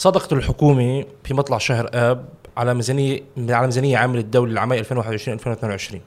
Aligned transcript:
صدقت 0.00 0.32
الحكومة 0.32 1.04
في 1.24 1.34
مطلع 1.34 1.58
شهر 1.58 1.90
آب 1.94 2.28
على 2.56 2.74
ميزانية 2.74 3.22
على 3.38 3.66
ميزانية 3.66 3.98
عام 3.98 4.14
الدولة 4.14 4.52
للعام 4.52 4.72
2021 4.72 5.34
2022 5.34 6.00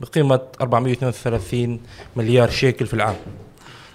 بقيمة 0.00 0.40
432 0.60 1.80
مليار 2.16 2.50
شيكل 2.50 2.86
في 2.86 2.94
العام. 2.94 3.14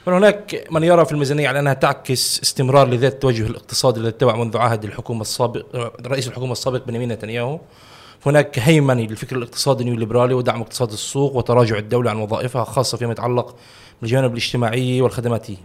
هناك 0.07 0.67
من 0.71 0.83
يرى 0.83 1.05
في 1.05 1.11
الميزانية 1.11 1.47
على 1.47 1.59
أنها 1.59 1.73
تعكس 1.73 2.41
استمرار 2.43 2.87
لذات 2.87 3.13
التوجه 3.13 3.47
الاقتصادي 3.47 3.99
الذي 3.99 4.09
اتبع 4.09 4.35
منذ 4.35 4.57
عهد 4.57 4.83
الحكومة 4.83 5.21
السابق 5.21 5.65
رئيس 6.07 6.27
الحكومة 6.27 6.51
السابق 6.51 6.85
بنيامين 6.85 7.11
نتنياهو 7.11 7.59
هناك 8.25 8.59
هيمنة 8.59 9.01
للفكر 9.01 9.35
الاقتصادي 9.35 9.83
النيوليبرالي 9.83 10.33
ودعم 10.33 10.61
اقتصاد 10.61 10.91
السوق 10.91 11.35
وتراجع 11.35 11.77
الدولة 11.77 12.11
عن 12.11 12.17
وظائفها 12.17 12.63
خاصة 12.63 12.97
فيما 12.97 13.11
يتعلق 13.11 13.55
بالجانب 14.01 14.31
الاجتماعي 14.31 15.01
والخدماتي 15.01 15.57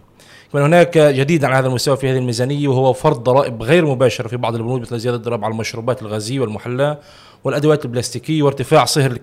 كمان 0.51 0.63
هناك 0.65 0.97
جديد 0.97 1.45
على 1.45 1.55
هذا 1.55 1.67
المستوى 1.67 1.97
في 1.97 2.11
هذه 2.11 2.17
الميزانية 2.17 2.67
وهو 2.67 2.93
فرض 2.93 3.23
ضرائب 3.23 3.63
غير 3.63 3.85
مباشرة 3.85 4.27
في 4.27 4.37
بعض 4.37 4.55
البنود 4.55 4.81
مثل 4.81 4.99
زيادة 4.99 5.17
الضرائب 5.17 5.43
على 5.45 5.51
المشروبات 5.51 6.01
الغازية 6.01 6.39
والمحلاة 6.39 6.99
والأدوات 7.43 7.85
البلاستيكية 7.85 8.43
وارتفاع 8.43 8.85
سعر 8.85 9.17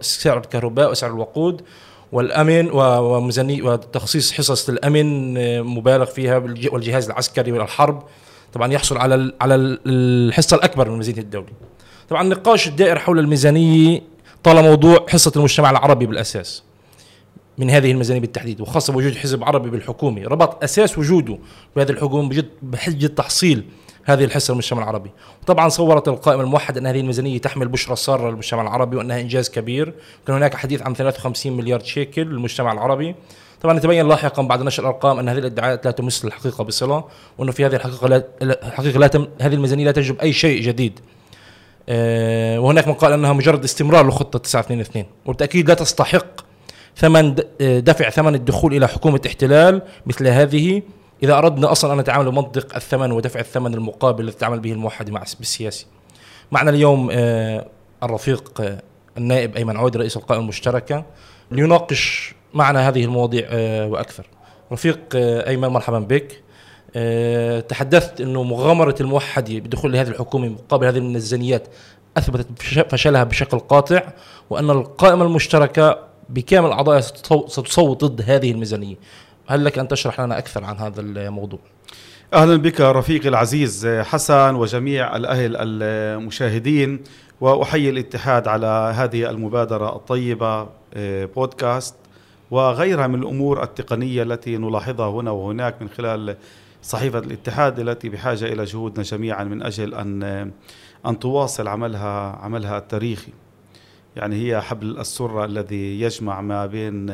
سعر 0.00 0.38
الكهرباء 0.38 0.90
وسعر 0.90 1.10
الوقود 1.10 1.62
والأمن 2.12 2.70
وميزانية 2.72 3.62
وتخصيص 3.62 4.32
حصص 4.32 4.68
الأمن 4.68 5.38
آه، 5.38 5.60
مبالغ 5.60 6.04
فيها 6.04 6.36
والجهاز 6.72 7.06
العسكري 7.06 7.52
والحرب 7.52 8.02
طبعا 8.52 8.72
يحصل 8.72 8.98
على 8.98 9.32
على 9.40 9.54
الحصة 9.86 10.54
الأكبر 10.56 10.90
من 10.90 10.96
ميزانية 10.96 11.20
الدولة. 11.20 11.46
طبعا 12.08 12.22
النقاش 12.22 12.68
الدائر 12.68 12.98
حول 12.98 13.18
الميزانية 13.18 14.02
طال 14.44 14.62
موضوع 14.62 15.06
حصة 15.08 15.32
المجتمع 15.36 15.70
العربي 15.70 16.06
بالأساس. 16.06 16.62
من 17.58 17.70
هذه 17.70 17.90
الميزانيه 17.90 18.20
بالتحديد 18.20 18.60
وخاصة 18.60 18.92
بوجود 18.92 19.16
حزب 19.16 19.44
عربي 19.44 19.70
بالحكومة، 19.70 20.22
ربط 20.22 20.64
أساس 20.64 20.98
وجوده 20.98 21.38
بهذه 21.76 21.90
الحكومة 21.90 22.44
بحجه 22.62 23.06
تحصيل 23.06 23.64
هذه 24.04 24.24
الحصة 24.24 24.52
للمجتمع 24.52 24.82
العربي. 24.82 25.10
وطبعا 25.42 25.68
صورت 25.68 26.08
القائمة 26.08 26.42
الموحدة 26.42 26.80
أن 26.80 26.86
هذه 26.86 27.00
الميزانية 27.00 27.38
تحمل 27.38 27.68
بشرى 27.68 27.96
ساره 27.96 28.30
للمجتمع 28.30 28.62
العربي 28.62 28.96
وأنها 28.96 29.20
إنجاز 29.20 29.50
كبير. 29.50 29.94
كان 30.26 30.36
هناك 30.36 30.54
حديث 30.54 30.82
عن 30.82 30.94
53 30.94 31.56
مليار 31.56 31.80
شيكل 31.80 32.22
للمجتمع 32.22 32.72
العربي. 32.72 33.14
طبعا 33.62 33.76
يتبين 33.76 34.08
لاحقا 34.08 34.42
بعد 34.42 34.62
نشر 34.62 34.82
الأرقام 34.82 35.18
أن 35.18 35.28
هذه 35.28 35.38
الإدعاءات 35.38 35.84
لا 35.84 35.90
تمس 35.90 36.24
الحقيقة 36.24 36.64
بصلة 36.64 37.04
وانه 37.38 37.52
في 37.52 37.66
هذه 37.66 37.74
الحقيقة 37.74 38.08
لا 38.08 38.24
الحقيقة 38.42 38.98
لا 38.98 39.06
تم 39.06 39.26
هذه 39.40 39.54
الميزانية 39.54 39.84
لا 39.84 39.92
تجب 39.92 40.18
أي 40.20 40.32
شيء 40.32 40.62
جديد. 40.62 41.00
أه 41.88 42.60
وهناك 42.60 42.88
من 42.88 42.94
قال 42.94 43.12
أنها 43.12 43.32
مجرد 43.32 43.64
استمرار 43.64 44.08
لخطة 44.08 44.38
922 44.38 45.04
وبالتأكيد 45.24 45.68
لا 45.68 45.74
تستحق 45.74 46.45
ثمن 46.96 47.34
دفع 47.60 48.10
ثمن 48.10 48.34
الدخول 48.34 48.74
إلى 48.74 48.88
حكومة 48.88 49.20
احتلال 49.26 49.82
مثل 50.06 50.26
هذه 50.26 50.82
إذا 51.22 51.38
أردنا 51.38 51.72
أصلا 51.72 51.92
أن 51.92 51.98
نتعامل 51.98 52.30
بمنطق 52.30 52.74
الثمن 52.76 53.12
ودفع 53.12 53.40
الثمن 53.40 53.74
المقابل 53.74 54.24
الذي 54.24 54.36
تتعامل 54.36 54.60
به 54.60 54.72
الموحد 54.72 55.10
مع 55.10 55.24
بالسياسي. 55.38 55.86
معنا 56.52 56.70
اليوم 56.70 57.08
آه، 57.12 57.66
الرفيق 58.02 58.60
آه، 58.60 58.82
النائب 59.18 59.56
أيمن 59.56 59.76
عود 59.76 59.96
رئيس 59.96 60.16
القائمة 60.16 60.42
المشتركة 60.42 61.04
ليناقش 61.50 62.34
معنا 62.54 62.88
هذه 62.88 63.04
المواضيع 63.04 63.46
آه، 63.50 63.86
وأكثر. 63.86 64.26
رفيق 64.72 64.98
أيمن 65.14 65.68
مرحبا 65.68 65.98
بك. 65.98 66.42
تحدثت 67.68 68.20
إنه 68.20 68.42
مغامرة 68.42 68.94
الموحده 69.00 69.58
بدخول 69.58 69.92
لهذه 69.92 70.08
الحكومة 70.08 70.48
مقابل 70.48 70.86
هذه 70.86 70.98
الميزانيات 70.98 71.68
أثبتت 72.16 72.46
فشلها 72.90 73.24
بشكل 73.24 73.58
قاطع 73.58 74.02
وأن 74.50 74.70
القائمة 74.70 75.24
المشتركة 75.24 75.98
بكامل 76.28 76.70
اعضائها 76.70 77.00
ستصوت 77.46 78.04
ضد 78.04 78.22
هذه 78.26 78.52
الميزانية. 78.52 78.96
هل 79.46 79.64
لك 79.64 79.78
أن 79.78 79.88
تشرح 79.88 80.20
لنا 80.20 80.38
أكثر 80.38 80.64
عن 80.64 80.76
هذا 80.76 81.00
الموضوع 81.00 81.58
أهلا 82.34 82.56
بك 82.56 82.80
رفيقي 82.80 83.28
العزيز 83.28 83.86
حسن 83.86 84.54
وجميع 84.54 85.16
الأهل 85.16 85.56
المشاهدين 85.56 87.00
وأحيي 87.40 87.90
الاتحاد 87.90 88.48
على 88.48 88.92
هذه 88.96 89.30
المبادرة 89.30 89.96
الطيبة 89.96 90.68
آه، 90.94 91.24
بودكاست 91.24 91.94
وغيرها 92.50 93.06
من 93.06 93.22
الأمور 93.22 93.62
التقنية 93.62 94.22
التي 94.22 94.56
نلاحظها 94.56 95.10
هنا 95.10 95.30
وهناك 95.30 95.82
من 95.82 95.88
خلال 95.88 96.36
صحيفة 96.82 97.18
الاتحاد 97.18 97.78
التي 97.80 98.08
بحاجة 98.08 98.44
إلى 98.44 98.64
جهودنا 98.64 99.02
جميعا 99.02 99.44
من 99.44 99.62
أجل 99.62 99.94
أن 99.94 100.22
أن 101.06 101.18
تواصل 101.18 101.68
عملها 101.68 102.38
عملها 102.42 102.78
التاريخي 102.78 103.32
يعني 104.16 104.36
هي 104.36 104.60
حبل 104.60 104.98
السرة 104.98 105.44
الذي 105.44 106.00
يجمع 106.00 106.40
ما 106.40 106.66
بين 106.66 107.08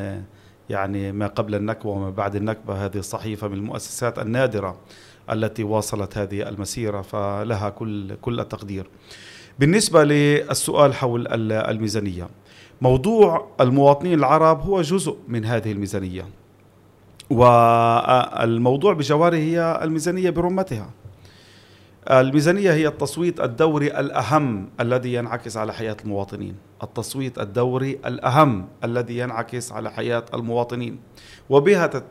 يعني 0.69 1.11
ما 1.11 1.27
قبل 1.27 1.55
النكبة 1.55 1.89
وما 1.89 2.09
بعد 2.09 2.35
النكبة 2.35 2.85
هذه 2.85 2.97
الصحيفة 2.97 3.47
من 3.47 3.53
المؤسسات 3.57 4.19
النادرة 4.19 4.77
التي 5.31 5.63
واصلت 5.63 6.17
هذه 6.17 6.49
المسيرة 6.49 7.01
فلها 7.01 7.69
كل 7.69 8.15
كل 8.21 8.39
التقدير. 8.39 8.87
بالنسبة 9.59 10.03
للسؤال 10.03 10.93
حول 10.93 11.27
الميزانية 11.51 12.27
موضوع 12.81 13.47
المواطنين 13.61 14.19
العرب 14.19 14.61
هو 14.61 14.81
جزء 14.81 15.17
من 15.27 15.45
هذه 15.45 15.71
الميزانية 15.71 16.25
والموضوع 17.29 18.93
بجواره 18.93 19.35
هي 19.35 19.79
الميزانية 19.83 20.29
برمتها 20.29 20.89
الميزانية 22.11 22.73
هي 22.73 22.87
التصويت 22.87 23.39
الدوري 23.39 23.87
الأهم 23.99 24.69
الذي 24.79 25.13
ينعكس 25.13 25.57
على 25.57 25.73
حياة 25.73 25.97
المواطنين. 26.05 26.55
التصويت 26.83 27.39
الدوري 27.39 27.99
الأهم 28.05 28.67
الذي 28.83 29.17
ينعكس 29.17 29.71
على 29.71 29.91
حياة 29.91 30.25
المواطنين. 30.33 30.99
وبها 31.49 32.03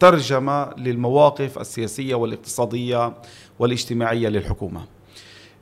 ترجمة 0.00 0.70
للمواقف 0.76 1.58
السياسية 1.58 2.14
والاقتصادية 2.14 3.12
والاجتماعية 3.58 4.28
للحكومة. 4.28 4.80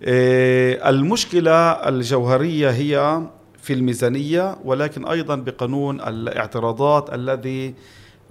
إيه، 0.02 0.88
المشكلة 0.88 1.70
الجوهرية 1.70 2.70
هي 2.70 3.22
في 3.58 3.72
الميزانية 3.72 4.56
ولكن 4.64 5.06
أيضا 5.06 5.36
بقانون 5.36 6.00
الاعتراضات 6.00 7.14
الذي 7.14 7.74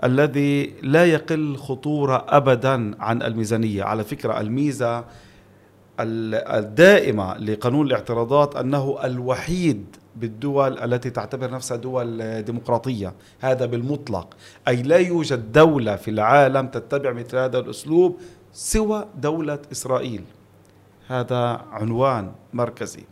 الذي 0.04 0.74
لا 0.84 1.06
يقل 1.06 1.56
خطورة 1.58 2.26
أبدا 2.30 2.96
عن 3.00 3.22
الميزانية. 3.22 3.84
على 3.84 4.04
فكرة 4.04 4.40
الميزة 4.42 5.06
الدائمة 6.00 7.38
لقانون 7.38 7.88
الاعتراضات 7.88 8.56
أنه 8.56 8.98
الوحيد 9.04 9.96
بالدول 10.16 10.80
التي 10.80 11.10
تعتبر 11.10 11.52
نفسها 11.52 11.78
دول 11.78 12.42
ديمقراطية. 12.42 13.14
هذا 13.40 13.66
بالمطلق. 13.66 14.28
أي 14.68 14.82
لا 14.82 14.98
يوجد 14.98 15.52
دولة 15.52 15.96
في 15.96 16.12
العالم 16.12 16.68
تتبع 16.68 17.14
مثل 17.14 17.38
هذا 17.38 17.60
الأسلوب 17.60 18.18
سوى 18.54 19.06
دولة 19.16 19.60
إسرائيل. 19.72 20.24
هذا 21.08 21.62
عنوان 21.72 22.32
مركزي. 22.54 23.04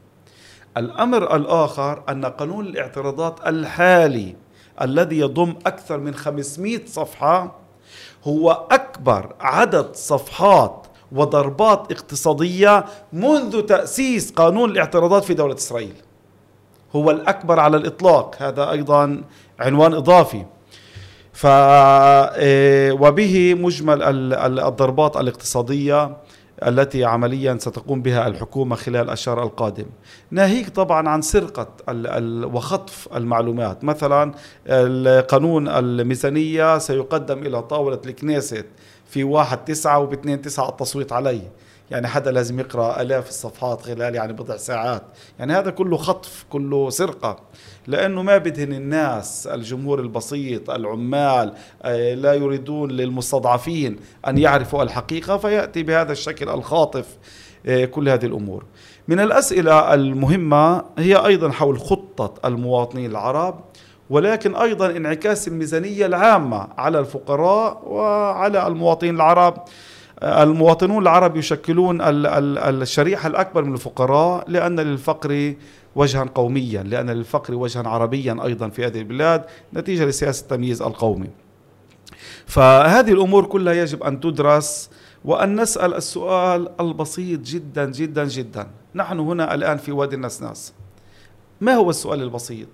الأمر 0.78 1.36
الآخر 1.36 2.04
أن 2.10 2.26
قانون 2.26 2.66
الاعتراضات 2.66 3.48
الحالي 3.48 4.36
الذي 4.82 5.20
يضم 5.20 5.56
أكثر 5.66 5.98
من 5.98 6.16
500 6.16 6.86
صفحة 6.86 7.56
هو 8.24 8.52
أكبر 8.72 9.36
عدد 9.40 9.96
صفحات 9.96 10.87
وضربات 11.12 11.92
اقتصادية 11.92 12.86
منذ 13.14 13.62
تأسيس 13.62 14.32
قانون 14.32 14.72
الاعتراضات 14.72 15.24
في 15.24 15.34
دولة 15.34 15.56
إسرائيل. 15.56 15.94
هو 16.96 17.12
الأكبر 17.12 17.60
على 17.60 17.78
الإطلاق. 17.78 18.36
هذا 18.40 18.72
أيضا 18.72 19.22
عنوان 19.60 19.94
إضافي. 19.94 20.46
ف 21.34 21.46
آه، 21.46 22.92
وبه 22.92 23.56
مجمل 23.60 24.04
الضربات 24.60 25.18
الاقتصادية 25.18 26.18
التي 26.68 27.06
عمليا 27.06 27.58
ستقوم 27.60 28.02
بها 28.02 28.28
الحكومة 28.28 28.76
خلال 28.76 29.10
الشهر 29.10 29.44
القادم. 29.44 29.86
ناهيك 30.32 30.70
طبعا 30.70 31.10
عن 31.10 31.22
سرقة 31.22 31.68
وخطف 32.54 33.08
المعلومات. 33.16 33.84
مثلا 33.84 34.32
قانون 35.22 35.68
الميزانية 35.68 36.78
سيقدم 36.78 37.40
إلى 37.46 37.62
طاولة 37.62 38.02
الكنيست 38.06 38.66
في 39.10 39.24
واحد 39.24 39.66
تسعة 39.66 40.00
وباثنين 40.00 40.42
تسعة 40.42 40.70
التصويت 40.70 41.12
عليه 41.12 41.52
يعني 41.92 42.08
حدا 42.08 42.32
لازم 42.32 42.60
يقرأ 42.60 43.02
آلاف 43.02 43.30
الصفحات 43.30 43.82
خلال 43.82 44.16
يعني 44.16 44.34
بضع 44.34 44.58
ساعات. 44.58 45.04
يعني 45.40 45.54
هذا 45.54 45.72
كله 45.72 45.98
خطف 45.98 46.46
كله 46.50 46.90
سرقة. 46.90 47.40
لأنه 47.88 48.22
ما 48.22 48.38
بدهن 48.38 48.74
الناس 48.74 49.48
الجمهور 49.48 50.00
البسيط 50.00 50.70
العمال 50.70 51.54
آه، 51.84 52.14
لا 52.14 52.34
يريدون 52.34 52.92
للمستضعفين 52.92 54.00
أن 54.28 54.38
يعرفوا 54.38 54.84
الحقيقة 54.84 55.38
فيأتي 55.38 55.84
بهذا 55.84 56.12
الشكل 56.12 56.50
الخاطف 56.50 57.18
آه، 57.66 57.86
كل 57.86 58.10
هذه 58.10 58.26
الأمور. 58.26 58.66
من 59.08 59.20
الأسئلة 59.20 59.94
المهمة 59.94 60.84
هي 60.98 61.16
أيضا 61.16 61.52
حول 61.52 61.80
خطة 61.80 62.34
المواطنين 62.46 63.12
العرب. 63.12 63.64
ولكن 64.10 64.56
أيضا 64.56 64.90
انعكاس 64.92 65.48
الميزانية 65.48 66.06
العامة 66.06 66.68
على 66.78 67.00
الفقراء 67.00 67.82
وعلى 67.88 68.68
المواطنين 68.68 69.16
العرب. 69.16 69.64
المواطنون 70.24 71.02
العرب 71.04 71.38
يشكلون 71.38 71.98
الشريحة 72.02 73.28
الأكبر 73.28 73.64
من 73.64 73.74
الفقراء 73.74 74.50
لأن 74.50 74.80
للفقر 74.80 75.54
وجها 75.96 76.26
قوميا 76.36 76.84
لأن 76.84 77.10
للفقر 77.10 77.54
وجها 77.54 77.90
عربيا 77.90 78.38
أيضا 78.44 78.70
في 78.70 78.86
هذه 78.86 78.98
البلاد 78.98 79.44
نتيجة 79.74 80.06
لسياسة 80.06 80.42
التمييز 80.42 80.82
القومي. 80.82 81.30
فهذه 82.46 83.12
الأمور 83.12 83.46
كلها 83.46 83.74
يجب 83.74 84.04
أن 84.04 84.20
تدرس 84.20 84.90
وأن 85.26 85.62
نسأل 85.62 85.94
السؤال 85.94 86.70
البسيط 86.80 87.40
جدا 87.40 87.92
جدا 87.92 88.28
جدا. 88.28 88.68
نحن 88.96 89.20
هنا 89.20 89.54
الآن 89.54 89.78
في 89.78 89.92
وادي 89.92 90.16
النسناس. 90.16 90.74
ما 91.62 91.74
هو 91.74 91.90
السؤال 91.90 92.22
البسيط؟ 92.24 92.68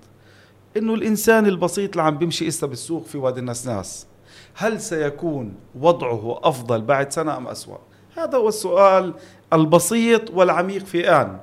إنه 0.77 0.93
الإنسان 0.93 1.45
البسيط 1.45 1.89
اللي 1.89 2.01
عم 2.03 2.17
بيمشي 2.17 2.47
اسا 2.47 2.67
بالسوق 2.67 3.05
في 3.05 3.17
وادي 3.17 3.39
النسناس 3.39 4.07
هل 4.53 4.81
سيكون 4.81 5.53
وضعه 5.79 6.39
أفضل 6.43 6.81
بعد 6.81 7.11
سنة 7.11 7.37
أم 7.37 7.47
أسوأ؟ 7.47 7.77
هذا 8.17 8.37
هو 8.37 8.47
السؤال 8.47 9.13
البسيط 9.53 10.31
والعميق 10.31 10.85
في 10.85 11.09
آن. 11.09 11.39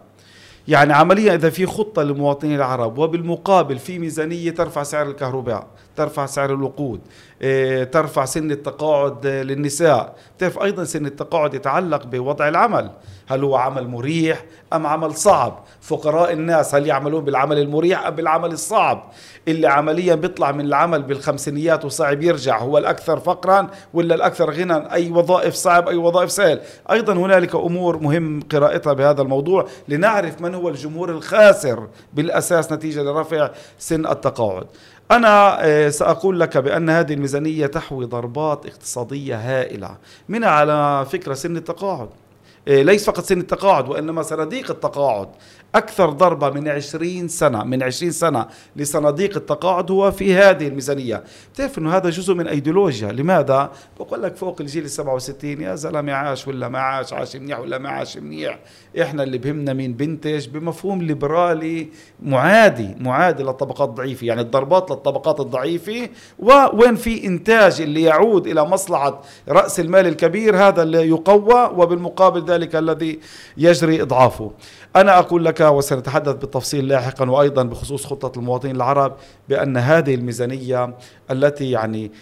يعني 0.69 0.93
عمليا 0.93 1.35
إذا 1.35 1.51
في 1.51 1.67
خطة 1.67 2.03
للمواطنين 2.03 2.57
العرب 2.57 2.99
وبالمقابل 2.99 3.79
في 3.79 3.99
ميزانية 3.99 4.51
ترفع 4.51 4.83
سعر 4.83 5.09
الكهرباء 5.11 5.67
ترفع 6.01 6.27
سعر 6.27 6.55
الوقود 6.55 7.01
إيه، 7.43 7.85
ترفع 7.85 8.25
سن 8.25 8.51
التقاعد 8.51 9.27
للنساء. 9.27 10.15
تعرف 10.39 10.63
أيضا 10.63 10.85
سن 10.85 11.07
التقاعد 11.07 11.55
يتعلق 11.55 12.07
بوضع 12.07 12.49
العمل. 12.49 12.91
هل 13.29 13.45
هو 13.45 13.57
عمل 13.57 13.89
مريح 13.89 14.45
أم 14.73 14.87
عمل 14.87 15.15
صعب؟ 15.15 15.65
فقراء 15.81 16.33
الناس 16.33 16.75
هل 16.75 16.87
يعملون 16.87 17.25
بالعمل 17.25 17.59
المريح 17.59 18.07
أم 18.07 18.15
بالعمل 18.15 18.53
الصعب؟ 18.53 19.11
اللي 19.49 19.67
عمليا 19.67 20.15
بيطلع 20.15 20.53
من 20.53 20.65
العمل 20.65 21.03
بالخمسينيات 21.03 21.85
وصعب 21.85 22.23
يرجع 22.23 22.59
هو 22.59 22.79
الأكثر 22.79 23.21
فقرا 23.21 23.71
ولا 23.95 24.15
الأكثر 24.15 24.51
غنى 24.51 24.93
أي 24.93 25.11
وظائف 25.11 25.55
صعب 25.55 25.89
أي 25.89 25.97
وظائف 25.97 26.33
سهل. 26.33 26.61
أيضا 26.91 27.13
هنالك 27.13 27.55
أمور 27.55 27.99
مهم 27.99 28.41
قراءتها 28.53 28.93
بهذا 28.93 29.23
الموضوع 29.23 29.67
لنعرف 29.89 30.41
من 30.41 30.55
هو 30.55 30.69
الجمهور 30.69 31.11
الخاسر 31.11 31.89
بالأساس 32.13 32.73
نتيجة 32.73 33.03
لرفع 33.03 33.51
سن 33.79 34.07
التقاعد. 34.07 34.67
أنا 35.11 35.65
آه، 35.67 35.89
سأقول 35.89 36.41
لك 36.41 36.59
بأن 36.59 36.91
هذه 36.91 37.13
الميزانية 37.15 37.67
تحوي 37.67 38.05
ضربات 38.05 38.67
اقتصادية 38.67 39.37
هائلة. 39.37 39.97
منها 40.29 40.49
على 40.49 41.07
فكرة 41.11 41.35
سن 41.35 41.57
التقاعد. 41.57 42.09
ليس 42.67 43.07
فقط 43.07 43.25
سن 43.25 43.41
التقاعد 43.41 43.89
وإنما 43.89 44.23
صناديق 44.23 44.71
التقاعد. 44.71 45.29
أكثر 45.75 46.11
ضربة 46.11 46.51
من 46.51 46.69
20 46.69 47.29
سنة 47.29 47.65
من 47.65 47.83
20 47.83 48.13
سنة 48.13 48.47
لصناديق 48.77 49.37
التقاعد 49.37 49.91
هو 49.91 50.11
في 50.11 50.35
هذه 50.35 50.69
الميزانية. 50.69 51.25
بتعرف 51.55 51.79
أنه 51.79 51.97
هذا 51.97 52.11
جزء 52.11 52.35
من 52.35 52.47
أيديولوجيا. 52.49 53.13
لماذا؟ 53.13 53.71
بقول 54.01 54.23
لك 54.23 54.37
فوق 54.37 54.61
الجيل 54.61 54.85
ال 54.85 54.91
67 54.91 55.61
يا 55.61 55.75
زلمة 55.75 56.13
عاش 56.13 56.49
ولا 56.49 56.69
ما 56.69 56.79
عاش 56.79 57.13
عاش 57.13 57.37
منيح 57.37 57.61
ولا 57.61 57.79
ما 57.79 57.89
عاش 57.89 58.19
منيح. 58.19 58.59
إحنا 59.03 59.23
اللي 59.23 59.39
بهمنا 59.39 59.73
مين؟ 59.73 59.93
بنتج 59.93 60.49
بمفهوم 60.49 61.03
ليبرالي 61.03 61.89
معادي 62.23 62.95
معادي 63.01 63.43
للطبقات 63.43 63.89
الضعيفة. 63.89 64.27
يعني 64.27 64.41
الضربات 64.41 64.91
للطبقات 64.91 65.41
الضعيفة 65.41 66.09
ووين 66.39 66.95
في 66.95 67.27
إنتاج 67.27 67.81
اللي 67.81 68.03
يعود 68.03 68.47
إلى 68.47 68.65
مصلحة 68.65 69.23
رأس 69.49 69.81
المال 69.81 70.07
الكبير 70.07 70.57
هذا 70.57 70.83
اللي 70.83 71.09
يقوى 71.09 71.71
وبالمقابل 71.77 72.45
ذلك 72.51 72.77
الذي 72.77 73.21
يجري 73.57 74.03
إضعافه. 74.03 74.53
أنا 74.97 75.19
أقول 75.19 75.45
لك 75.45 75.61
وسنتحدث 75.61 76.35
بالتفصيل 76.35 76.89
لاحقا 76.89 77.31
وأيضا 77.31 77.63
بخصوص 77.63 78.07
خطة 78.07 78.39
المواطنين 78.39 78.77
العرب 78.77 79.17
بأن 79.49 79.77
هذه 79.77 80.15
الميزانية 80.15 80.95
التي 81.31 81.71
يعني 81.71 82.13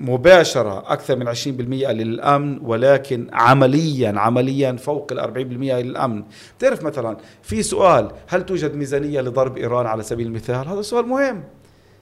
مباشرة 0.00 0.92
أكثر 0.92 1.16
من 1.16 1.34
20% 1.34 1.90
للأمن 1.90 2.58
ولكن 2.62 3.26
عمليا 3.32 4.14
عمليا 4.16 4.72
فوق 4.72 5.12
ال 5.12 5.20
40% 5.20 5.38
للأمن. 5.84 6.24
تعرف 6.58 6.82
مثلا 6.82 7.16
في 7.42 7.62
سؤال 7.62 8.10
هل 8.26 8.46
توجد 8.46 8.74
ميزانية 8.74 9.20
لضرب 9.20 9.58
إيران 9.58 9.86
على 9.86 10.02
سبيل 10.02 10.26
المثال؟ 10.26 10.68
هذا 10.68 10.82
سؤال 10.82 11.06
مهم. 11.06 11.44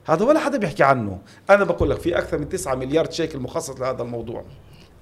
هذا 0.07 0.25
ولا 0.25 0.41
حدا 0.41 0.59
بيحكي 0.59 0.83
عنه. 0.85 1.19
أنا 1.51 1.65
بقول 1.65 1.91
لك 1.91 2.01
في 2.01 2.19
أكثر 2.19 2.39
من 2.39 2.49
9 2.49 2.75
مليار 2.75 3.11
شيكل 3.11 3.39
مخصص 3.39 3.81
لهذا 3.81 4.03
الموضوع. 4.03 4.45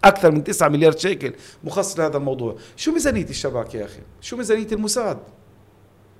أكثر 0.04 0.30
من 0.30 0.44
9 0.44 0.68
مليار 0.68 0.96
شيكل 0.96 1.32
مخصص 1.64 1.98
لهذا 1.98 2.16
الموضوع. 2.16 2.56
شو 2.76 2.92
ميزانيه 2.92 3.24
الشباك 3.24 3.74
يا 3.74 3.84
أخي؟ 3.84 4.00
شو 4.20 4.36
ميزانيه 4.36 4.66
الموساد؟ 4.72 5.18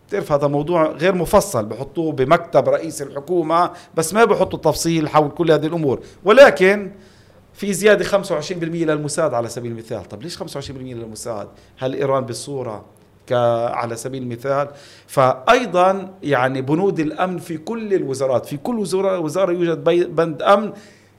بتعرف 0.09 0.33
هذا 0.33 0.47
موضوع 0.47 0.87
غير 0.87 1.15
مفصل 1.15 1.67
بحطوه 1.67 2.13
بمكتب 2.13 2.69
رئيس 2.69 3.03
الحكومة 3.03 3.71
بس 3.95 4.15
ما 4.15 4.25
بحطوا 4.25 4.59
تفصيل 4.59 5.09
حول 5.09 5.31
كل 5.31 5.51
هذه 5.51 5.67
الأمور. 5.67 6.01
ولكن 6.25 6.91
في 7.55 7.73
زيادة 7.73 8.05
25% 8.05 8.53
للموساد 8.53 9.35
على 9.35 9.49
سبيل 9.49 9.73
المثال. 9.73 10.05
طب 10.05 10.23
ليش 10.23 10.39
25% 10.43 10.71
للموساد؟ 10.71 11.49
هل 11.79 11.95
إيران 11.95 12.25
بالصورة 12.25 12.85
على 13.73 13.97
سبيل 13.97 14.23
المثال؟ 14.23 14.69
فأيضا 15.07 16.15
يعني 16.23 16.63
بنود 16.63 17.01
الأمن 17.01 17.39
في 17.39 17.59
كل 17.59 17.95
الوزارات. 17.95 18.47
في 18.47 18.57
كل 18.57 18.79
وزارة 18.79 19.53
يوجد 19.53 19.85
بند 20.15 20.43
أمن 20.43 20.73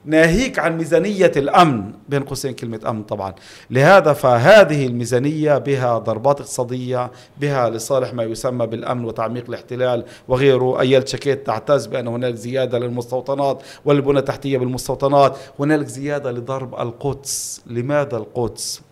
ناهيك 0.04 0.58
عن 0.58 0.76
ميزانية 0.76 1.32
الأمن 1.36 1.92
بين 2.08 2.22
قوسين 2.22 2.52
كلمة 2.52 2.80
أمن 2.88 3.02
طبعا. 3.02 3.34
لهذا 3.70 4.12
فهذه 4.12 4.86
الميزانية 4.86 5.58
بها 5.58 5.98
ضربات 5.98 6.40
اقتصادية 6.40 7.10
بها 7.40 7.70
لصالح 7.70 8.14
ما 8.14 8.22
يسمى 8.22 8.66
بالأمن 8.66 9.04
وتعميق 9.04 9.44
الاحتلال 9.48 10.04
وغيره. 10.28 10.80
أيال 10.80 11.08
شكيت 11.08 11.46
تعتز 11.46 11.86
بأن 11.86 12.08
هناك 12.08 12.34
زيادة 12.34 12.78
للمستوطنات 12.78 13.62
والبنى 13.84 14.18
التحتية 14.18 14.58
بالمستوطنات. 14.58 15.38
هنالك 15.58 15.86
زيادة 15.86 16.30
لضرب 16.30 16.74
القدس. 16.74 17.62
لماذا 17.66 18.16
القدس؟ 18.16 18.82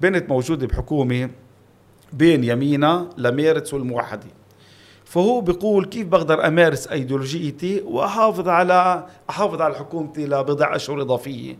بنت 0.00 0.28
موجودة 0.28 0.66
بحكومة 0.66 1.30
بين 2.12 2.44
يمينا 2.44 3.08
لميرتس 3.16 3.74
والموحدة 3.74 4.26
فهو 5.16 5.40
بيقول 5.40 5.84
كيف 5.84 6.06
بقدر 6.06 6.46
أمارس 6.46 6.86
ايديولوجيتي 6.86 7.82
وأحافظ 7.86 8.48
على 8.48 9.06
أحافظ 9.30 9.60
على 9.62 9.74
حكومتي 9.74 10.26
لبضع 10.26 10.76
أشهر 10.76 11.00
إضافية. 11.00 11.56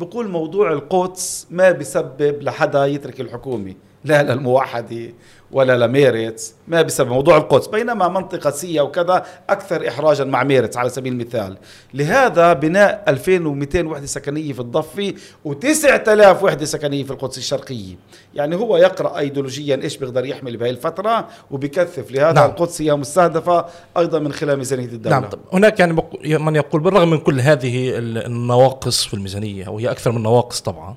بقول 0.00 0.28
موضوع 0.28 0.72
القدس 0.72 1.46
ما 1.50 1.70
بيسبب 1.70 2.42
لحدا 2.42 2.86
يترك 2.86 3.20
الحكومة 3.20 3.74
لا 4.04 4.22
للموحدة. 4.22 5.12
ولا 5.52 5.86
لميرتس 5.86 6.54
ما 6.68 6.82
بسبب 6.82 7.08
موضوع 7.08 7.36
القدس 7.36 7.66
بينما 7.66 8.08
منطقة 8.08 8.50
C 8.50 8.82
وكذا 8.82 9.26
أكثر 9.50 9.88
إحراجا 9.88 10.24
مع 10.24 10.44
ميرتس 10.44 10.76
على 10.76 10.90
سبيل 10.90 11.12
المثال. 11.12 11.56
لهذا 11.94 12.52
بناء 12.52 13.04
2200 13.08 13.86
وحدة 13.86 14.06
سكنية 14.06 14.52
في 14.52 14.60
الضفة 14.60 15.14
و9000 15.48 16.42
وحدة 16.42 16.64
سكنية 16.64 17.04
في 17.04 17.10
القدس 17.10 17.38
الشرقية. 17.38 17.96
يعني 18.34 18.56
هو 18.56 18.76
يقرأ 18.76 19.18
أيديولوجيا 19.18 19.80
إيش 19.82 19.96
بيقدر 19.96 20.24
يحمل 20.24 20.56
بهي 20.56 20.70
الفترة 20.70 21.28
وبكثف 21.50 22.12
لهذا 22.12 22.32
نعم. 22.32 22.50
القدس 22.50 22.82
هي 22.82 22.94
مستهدفة 22.94 23.66
أيضا 23.96 24.18
من 24.18 24.32
خلال 24.32 24.56
ميزانية 24.56 24.84
الدولة. 24.84 25.20
نعم 25.20 25.30
طب 25.30 25.38
هناك 25.52 25.80
يعني 25.80 26.02
من 26.24 26.56
يقول 26.56 26.80
بالرغم 26.80 27.10
من 27.10 27.18
كل 27.18 27.40
هذه 27.40 27.98
النواقص 27.98 29.04
في 29.04 29.14
الميزانية 29.14 29.68
وهي 29.68 29.90
أكثر 29.90 30.12
من 30.12 30.22
نواقص 30.22 30.60
طبعا 30.60 30.96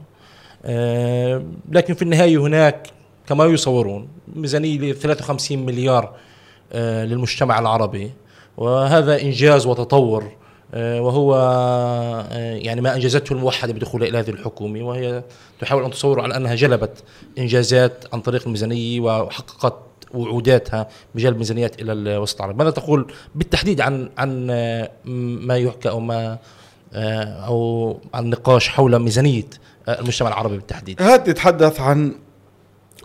آه، 0.65 1.43
لكن 1.71 1.93
في 1.93 2.01
النهاية 2.01 2.37
هناك 2.37 2.87
كما 3.27 3.45
يصورون 3.45 4.07
ميزانية 4.35 4.93
53 4.93 5.65
مليار 5.65 6.15
آه، 6.73 7.05
للمجتمع 7.05 7.59
العربي. 7.59 8.11
وهذا 8.57 9.21
إنجاز 9.21 9.65
وتطور 9.65 10.31
آه، 10.73 11.01
وهو 11.01 11.35
يعني 12.37 12.81
ما 12.81 12.95
أنجزته 12.95 13.33
الموحدة 13.33 13.73
بدخولها 13.73 14.07
إلى 14.07 14.17
هذه 14.17 14.29
الحكومة. 14.29 14.83
وهي 14.83 15.23
تحاول 15.59 15.83
أن 15.83 15.91
تصور 15.91 16.21
على 16.21 16.35
أنها 16.35 16.55
جلبت 16.55 17.03
إنجازات 17.37 18.05
عن 18.13 18.21
طريق 18.21 18.43
الميزانية 18.45 18.99
وحققت 18.99 19.75
وعوداتها 20.13 20.87
بجلب 21.15 21.37
ميزانيات 21.37 21.81
إلى 21.81 21.93
الوسط 21.93 22.35
العربي، 22.35 22.57
ماذا 22.57 22.69
تقول 22.69 23.13
بالتحديد 23.35 23.81
عن 23.81 24.09
عن 24.17 24.47
ما 25.45 25.57
يحكى 25.57 25.89
أو 25.89 25.99
ما 25.99 26.37
أو 27.47 27.99
عن 28.13 28.29
نقاش 28.29 28.69
حول 28.69 28.99
ميزانية 28.99 29.45
المجتمع 29.89 30.29
العربي 30.29 30.55
بالتحديد؟ 30.55 31.01
هات 31.01 31.27
تتحدث 31.27 31.79
عن 31.79 32.15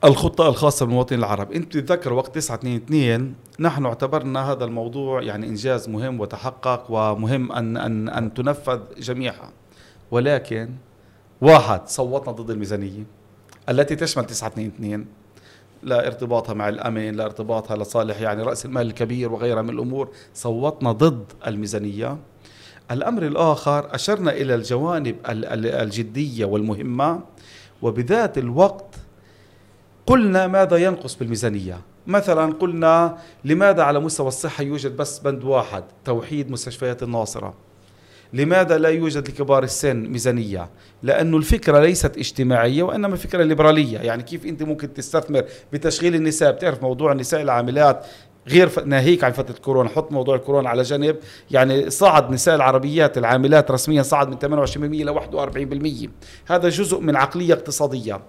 الخطة 0.05 0.49
الخاصة 0.49 0.87
بالمواطنين 0.87 1.21
العرب. 1.21 1.53
انت 1.53 1.73
تتذكر 1.73 2.12
وقت 2.12 2.35
922 2.35 3.35
نحن 3.61 3.87
اعتبرنا 3.87 4.53
هذا 4.53 4.65
الموضوع 4.65 5.23
يعني 5.23 5.47
إنجاز 5.47 5.88
مهم 5.88 6.21
وتحقق 6.21 6.87
ومهم 6.91 7.53
ان 7.53 7.76
ان 7.76 8.09
أن 8.09 8.35
تنفذ 8.35 8.81
جميعها. 8.99 9.50
ولكن 10.11 10.71
واحد 11.41 11.88
صوتنا 11.88 12.33
ضد 12.33 12.50
الميزانية 12.50 13.05
التي 13.69 13.97
تشمل 13.97 14.25
922 14.25 15.07
لا 15.83 16.07
ارتباطها 16.07 16.55
مع 16.55 16.69
الأمن 16.69 17.12
لا 17.15 17.25
ارتباطها 17.25 17.76
لصالح 17.76 18.21
يعني 18.21 18.43
رأس 18.43 18.67
المال 18.67 18.87
الكبير 18.87 19.33
وغيرها 19.33 19.62
من 19.62 19.71
الأمور 19.71 20.09
صوتنا 20.35 20.93
ضد 20.93 21.25
الميزانية. 21.47 22.19
الأمر 22.91 23.23
الآخر 23.26 23.95
أشرنا 23.95 24.31
إلى 24.33 24.55
الجوانب 24.55 25.17
الجدية 25.26 26.45
والمهمة 26.45 27.21
وبذات 27.83 28.38
الوقت 28.38 28.95
قلنا 30.06 30.46
ماذا 30.46 30.76
ينقص 30.76 31.14
بالميزانية؟ 31.14 31.80
مثلا 32.06 32.52
قلنا 32.52 33.18
لماذا 33.44 33.82
على 33.82 34.00
مستوى 34.00 34.28
الصحة 34.28 34.64
يوجد 34.64 34.96
بس 34.96 35.18
بند 35.18 35.44
واحد 35.44 35.84
توحيد 36.04 36.50
مستشفيات 36.50 37.02
الناصرة؟ 37.02 37.54
لماذا 38.32 38.78
لا 38.78 38.88
يوجد 38.88 39.28
لكبار 39.28 39.62
السن 39.62 39.96
ميزانية؟ 39.96 40.68
لأنه 41.02 41.36
الفكرة 41.36 41.80
ليست 41.80 42.16
اجتماعية 42.16 42.82
وإنما 42.82 43.16
فكرة 43.16 43.42
ليبرالية. 43.42 43.98
يعني 43.98 44.22
كيف 44.22 44.46
أنت 44.46 44.62
ممكن 44.62 44.94
تستثمر 44.94 45.44
بتشغيل 45.72 46.14
النساء؟ 46.14 46.52
بتعرف 46.52 46.82
موضوع 46.82 47.12
النساء 47.12 47.42
العاملات 47.42 48.06
غير. 48.48 48.84
ناهيك 48.84 49.25
عن 49.25 49.32
فترة 49.32 49.54
كورونا. 49.54 49.88
حط 49.88 50.12
موضوع 50.12 50.36
الكورونا 50.36 50.68
على 50.68 50.82
جنب. 50.82 51.16
يعني 51.50 51.90
صعد 51.90 52.30
نساء 52.30 52.54
العربيات 52.54 53.18
العاملات 53.18 53.70
رسميا 53.70 54.02
صعد 54.02 54.28
من 54.28 54.66
28% 54.66 55.04
ل 55.04 55.10
41% 55.10 56.10
هذا 56.46 56.68
جزء 56.68 57.00
من 57.00 57.16
عقلية 57.16 57.54
اقتصادية. 57.54 58.20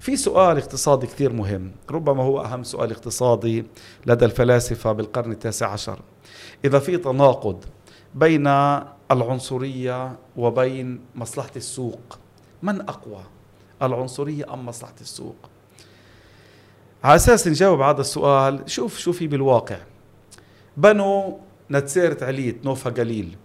في 0.00 0.16
سؤال 0.16 0.56
اقتصادي 0.56 1.06
كثير 1.06 1.32
مهم 1.32 1.72
ربما 1.90 2.22
هو 2.22 2.40
أهم 2.40 2.64
سؤال 2.64 2.90
اقتصادي 2.90 3.64
لدى 4.06 4.24
الفلاسفة 4.24 4.92
بالقرن 4.92 5.32
التاسع 5.32 5.68
عشر. 5.68 6.00
إذا 6.64 6.78
في 6.78 6.96
تناقض 6.96 7.64
بين 8.14 8.46
العنصرية 9.10 10.16
وبين 10.36 11.00
مصلحة 11.14 11.50
السوق 11.56 12.18
من 12.62 12.80
أقوى؟ 12.80 13.22
العنصرية 13.82 14.54
أم 14.54 14.66
مصلحة 14.66 14.94
السوق؟ 15.00 15.36
على 17.04 17.16
أساس 17.16 17.48
نجاوب 17.48 17.80
هذا 17.80 18.00
السؤال 18.00 18.62
شوف 18.66 18.98
شو 18.98 19.12
في 19.12 19.26
بالواقع. 19.26 19.78
بنوا 20.76 21.38
نتسيرة 21.70 22.24
عليت 22.24 22.64
نوفا 22.64 22.90
قليل 22.90 23.36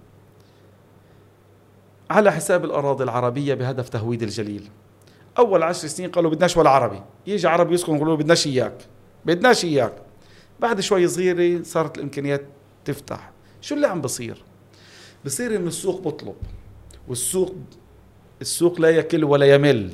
على 2.10 2.32
حساب 2.32 2.66
الأراضي 2.66 3.04
العربية 3.04 3.54
بهدف 3.54 3.90
تهويد 3.90 4.24
الجليل. 4.24 4.70
أول 5.38 5.64
عشر 5.64 5.88
سنين 5.88 6.12
قالوا 6.12 6.32
بدناش 6.32 6.58
ولا 6.58 6.70
عربي. 6.70 7.02
يجي 7.28 7.48
عربي 7.48 7.74
يسكن 7.74 7.96
يقولوا 7.96 8.16
بدناش 8.16 8.48
إياك. 8.48 8.78
بدناش 9.26 9.66
إياك. 9.66 9.94
بعد 10.60 10.82
شوي 10.82 11.08
صغيرة 11.08 11.64
صارت 11.64 11.98
الإمكانيات 11.98 12.46
تفتح. 12.86 13.32
شو 13.62 13.76
اللي 13.76 13.88
عم 13.88 14.02
بصير؟ 14.02 14.44
بصير 15.26 15.56
إنه 15.56 15.68
السوق 15.68 16.02
بطلب. 16.02 16.36
والسوق 17.08 17.56
السوق 18.42 18.82
لا 18.82 18.90
يكل 18.90 19.24
ولا 19.24 19.46
يمل. 19.46 19.92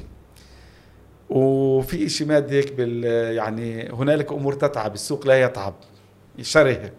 وفي 1.30 2.10
شيء 2.10 2.28
مادي 2.28 2.58
هيك 2.58 2.74
بال 2.74 3.04
يعني 3.36 3.90
هنالك 3.90 4.32
أمور 4.32 4.54
تتعب. 4.54 4.94
السوق 4.94 5.28
لا 5.28 5.42
يتعب. 5.42 5.74
شره 6.42 6.92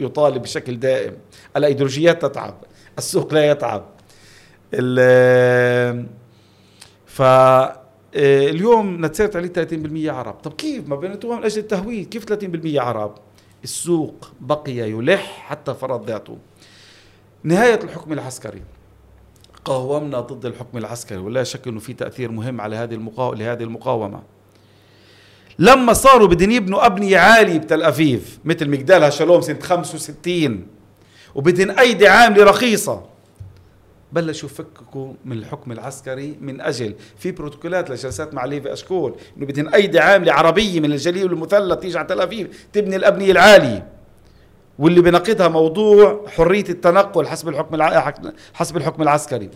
يطالب 0.00 0.42
بشكل 0.42 0.80
دائم. 0.80 1.16
الأيديولوجيات 1.56 2.22
تتعب. 2.22 2.54
السوق 2.98 3.34
لا 3.34 3.50
يتعب. 3.50 3.84
ف 7.06 7.22
اليوم 8.14 9.06
نتسيرت 9.06 9.36
عليه 9.36 9.48
30% 9.48 10.10
عرب. 10.10 10.34
طب 10.34 10.52
كيف؟ 10.52 10.88
ما 10.88 10.96
بينتوها 10.96 11.38
من 11.38 11.44
أجل 11.44 11.58
التهويد 11.58 12.08
كيف 12.08 12.24
30% 12.24 12.78
عرب؟ 12.78 13.14
السوق 13.64 14.30
بقي 14.40 14.72
يلح 14.72 15.44
حتى 15.46 15.74
فرض 15.74 16.06
ذاته. 16.06 16.36
نهاية 17.44 17.80
الحكم 17.84 18.12
العسكري. 18.12 18.62
قاومنا 19.64 20.20
ضد 20.20 20.46
الحكم 20.46 20.78
العسكري 20.78 21.18
ولا 21.18 21.44
شك 21.44 21.68
إنه 21.68 21.80
في 21.80 21.92
تأثير 21.92 22.30
مهم 22.30 22.60
على 22.60 22.76
هذه 22.76 22.94
المقاومه 22.94 23.38
لهذه 23.38 23.62
المقاومة. 23.62 24.22
لما 25.58 25.92
صاروا 25.92 26.28
بدهم 26.28 26.50
يبنوا 26.50 26.86
ابنيه 26.86 27.18
عاليه 27.18 27.58
بتل 27.58 27.82
ابيب 27.82 28.22
مثل 28.44 28.70
مجدالها 28.70 29.10
شالوم 29.10 29.40
سنة 29.40 29.60
65 29.60 30.66
وبدهم 31.34 31.78
أيدي 31.78 32.08
عامله 32.08 32.44
رخيصه 32.44 33.09
بلشوا 34.12 34.48
يفككوا 34.48 35.12
من 35.24 35.38
الحكم 35.38 35.72
العسكري 35.72 36.36
من 36.40 36.60
أجل. 36.60 36.94
في 37.18 37.32
بروتوكولات 37.32 37.90
لجلسات 37.90 38.34
مع 38.34 38.44
ليفي 38.44 38.72
أشكول. 38.72 39.14
إنه 39.36 39.46
بدهم 39.46 39.74
ايدي 39.74 39.98
عامله 39.98 40.32
عربيه 40.32 40.80
من 40.80 40.92
الجليل 40.92 41.24
والمثلث 41.24 41.78
تيجي 41.78 41.98
على 41.98 42.06
تل 42.06 42.20
ابيب 42.20 42.50
تبني 42.72 42.96
الأبنية 42.96 43.32
العالية. 43.32 43.86
واللي 44.78 45.00
بنقضها 45.00 45.48
موضوع 45.48 46.26
حرية 46.28 46.64
التنقل 46.68 47.26
حسب 47.26 47.48
الحكم 47.48 47.82
حسب 48.54 48.76
الحكم 48.76 49.02
العسكري. 49.02 49.50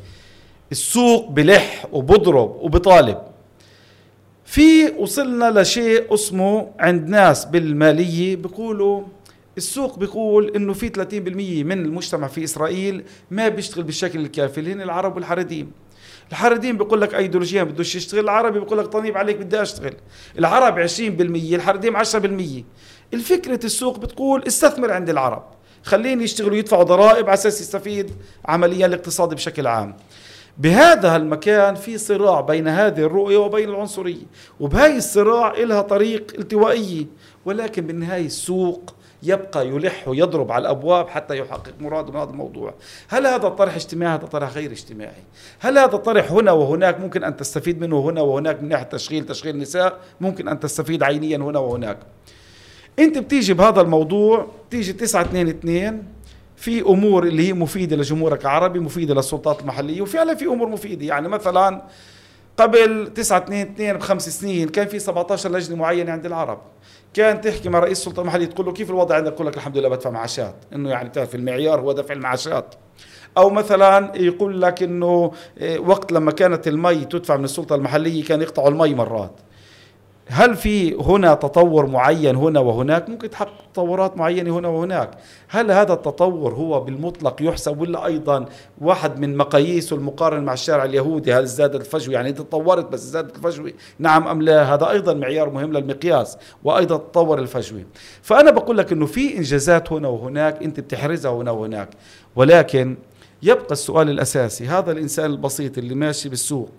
السوق 0.73 1.31
بلح 1.31 1.87
وبضرب 1.93 2.57
وبطالب. 2.61 3.19
في 4.45 4.89
وصلنا 4.99 5.61
لشيء 5.61 6.15
اسمه 6.15 6.71
عند 6.79 7.09
ناس 7.09 7.45
بالمالية 7.45 8.37
بيقولوا 8.37 9.03
السوق 9.57 9.99
بيقول 9.99 10.53
إنه 10.57 10.73
في 10.73 10.89
30% 10.89 11.65
من 11.67 11.85
المجتمع 11.85 12.27
في 12.27 12.45
إسرائيل 12.45 13.05
ما 13.31 13.49
بيشتغل 13.49 13.85
بالشكل 13.85 14.21
الكافي 14.21 14.59
اللي 14.59 14.73
هن 14.73 14.83
العرب 14.83 15.17
والحرديم 15.17 15.71
الحرديم 16.31 16.79
بيقول 16.79 17.01
لك 17.01 17.15
ايديولوجيا 17.15 17.63
بدوش 17.63 17.95
يشتغل 17.95 18.25
العربي 18.25 18.61
بيقول 18.61 18.79
لك 18.79 18.87
طنيب 18.87 19.17
عليك 19.17 19.37
بدي 19.37 19.63
أشتغل. 19.63 19.95
العرب 20.39 20.89
20% 20.89 21.01
الحرديم 21.55 21.97
10% 21.97 22.65
الفكرة 23.15 23.61
السوق 23.65 23.99
بتقول 23.99 24.45
استثمر 24.47 24.93
عند 24.93 25.11
العرب. 25.11 25.45
خليني 25.83 26.25
يشتغلوا 26.25 26.57
يدفعوا 26.57 26.83
ضرائب 26.83 27.25
على 27.25 27.35
أساس 27.35 27.61
يستفيد 27.61 28.11
عمليا 28.47 28.87
الاقتصاد 28.87 29.35
بشكل 29.35 29.67
عام. 29.67 29.97
بهذا 30.59 31.17
المكان 31.17 31.75
في 31.75 31.99
صراع 31.99 32.41
بين 32.41 32.69
هذه 32.69 33.01
الرؤية 33.01 33.37
وبين 33.37 33.69
العنصرية. 33.69 34.25
وبهاي 34.61 34.97
الصراع 34.97 35.53
إلها 35.55 35.83
طريق 35.83 36.33
التوائية 36.39 37.07
ولكن 37.45 37.87
بالنهاية 37.87 38.27
السوق 38.27 38.95
يبقى 39.25 39.69
يلح 39.69 40.09
ويضرب 40.09 40.53
على 40.53 40.63
الأبواب 40.63 41.09
حتى 41.09 41.39
يحقق 41.39 41.73
مراده 41.81 42.13
من 42.13 42.21
هذا 42.21 42.31
الموضوع. 42.31 42.75
هل 43.09 43.27
هذا 43.27 43.47
الطرح 43.47 43.75
اجتماعي؟ 43.75 44.15
هذا 44.15 44.27
طرح 44.27 44.53
غير 44.53 44.71
اجتماعي. 44.71 45.23
هل 45.59 45.79
هذا 45.79 45.95
الطرح 45.95 46.33
هنا 46.33 46.53
وهناك 46.53 47.01
ممكن 47.01 47.25
أن 47.25 47.37
تستفيد 47.37 47.81
منه 47.81 48.01
هنا 48.01 48.21
وهناك 48.21 48.63
من 48.63 48.69
ناحية 48.69 48.85
تشغيل 48.85 49.27
تشغيل 49.27 49.55
النساء؟ 49.55 49.99
ممكن 50.21 50.49
أن 50.49 50.61
تستفيد 50.61 51.03
عينيا 51.03 51.37
هنا 51.37 51.59
وهناك. 51.59 51.99
أنت 52.99 53.19
بتيجي 53.19 53.55
بهذا 53.55 53.81
الموضوع 53.81 54.49
بتيجي 54.69 54.93
9 54.93 55.23
2 55.23 55.49
2 55.49 56.03
في 56.57 56.81
أمور 56.81 57.25
اللي 57.27 57.49
هي 57.49 57.53
مفيدة 57.53 57.97
لجمهورك 57.97 58.43
العربي 58.43 58.81
مفيدة 58.81 59.15
للسلطات 59.15 59.61
المحلية 59.61 60.03
وفعلا 60.03 60.35
في 60.35 60.45
أمور 60.45 60.69
مفيدة. 60.69 61.07
يعني 61.07 61.29
مثلا 61.29 61.83
قبل 62.57 63.13
9 63.15 63.39
2 63.39 63.61
2 63.67 63.97
بخمس 63.97 64.29
سنين 64.29 64.69
كان 64.69 64.87
في 64.87 64.99
17 64.99 65.51
لجنة 65.51 65.77
معينة 65.77 66.13
عند 66.13 66.27
العرب. 66.27 66.59
كان 67.15 67.41
تحكي 67.41 67.69
مع 67.69 67.79
رئيس 67.79 67.99
السلطه 67.99 68.21
المحليه 68.21 68.47
تقول 68.47 68.67
له 68.67 68.73
كيف 68.73 68.91
الوضع 68.91 69.17
عندك؟ 69.17 69.33
يقول 69.33 69.47
لك 69.47 69.57
الحمد 69.57 69.79
لله 69.79 69.89
بدفع 69.89 70.11
معاشات. 70.11 70.55
إنه 70.75 70.91
يعني 70.91 71.09
بتعرف 71.09 71.35
المعيار 71.35 71.81
هو 71.81 71.93
دفع 71.93 72.15
المعاشات. 72.15 72.75
أو 73.37 73.51
مثلا 73.51 74.13
يقول 74.17 74.63
لك 74.63 74.83
إنه 74.83 75.33
إيه، 75.59 75.79
وقت 75.79 76.13
لما 76.13 76.33
كانت 76.33 76.69
المي 76.69 77.05
تدفع 77.05 77.37
من 77.37 77.45
السلطة 77.45 77.75
المحلية 77.75 78.25
كان 78.25 78.43
يقطعوا 78.43 78.69
المي 78.69 78.95
مرات. 78.95 79.33
هل 80.29 80.57
في 80.57 80.95
هنا 80.95 81.35
تطور 81.35 81.87
معين 81.87 82.37
هنا 82.37 82.61
وهناك؟ 82.61 83.09
ممكن 83.09 83.31
تحقق 83.31 83.53
تطورات 83.73 84.17
معينة 84.17 84.59
هنا 84.59 84.69
وهناك. 84.69 85.11
هل 85.49 85.71
هذا 85.71 85.93
التطور 85.93 86.55
هو 86.55 86.81
بالمطلق 86.81 87.43
يحسب 87.43 87.81
ولا 87.81 88.07
أيضا 88.07 88.47
واحد 88.81 89.19
من 89.21 89.37
مقاييسه 89.37 89.97
المقارنة 89.97 90.41
مع 90.41 90.53
الشارع 90.53 90.85
اليهودي؟ 90.85 91.35
هل 91.35 91.47
زادت 91.47 91.75
الفجوة؟ 91.75 92.15
يعني 92.15 92.33
تطورت 92.33 92.93
بس 92.93 93.01
زادت 93.01 93.37
الفجوة 93.37 93.73
نعم 93.99 94.29
أم 94.29 94.43
لا؟ 94.43 94.75
هذا 94.75 94.91
أيضا 94.91 95.15
معيار 95.15 95.51
مهم 95.51 95.73
للمقياس 95.73 96.39
وأيضا 96.65 96.97
تطور 96.97 97.39
الفجوة. 97.39 97.85
فأنا 98.23 98.51
بقول 98.51 98.79
لك 98.79 98.93
أنه 98.93 99.07
في 99.07 99.37
إنجازات 99.37 99.93
هنا 99.93 100.09
وهناك 100.09 100.63
أنت 100.63 100.81
بتحرزها 100.81 101.33
هنا 101.33 101.51
وهناك. 101.51 101.89
ولكن 102.37 102.97
يبقى 103.43 103.73
السؤال 103.73 104.11
الأساسي 104.11 104.67
هذا 104.67 104.93
الإنسان 104.93 105.31
البسيط 105.31 105.79
اللي 105.79 105.95
ماشي 105.95 106.29
بالسوق 106.29 106.71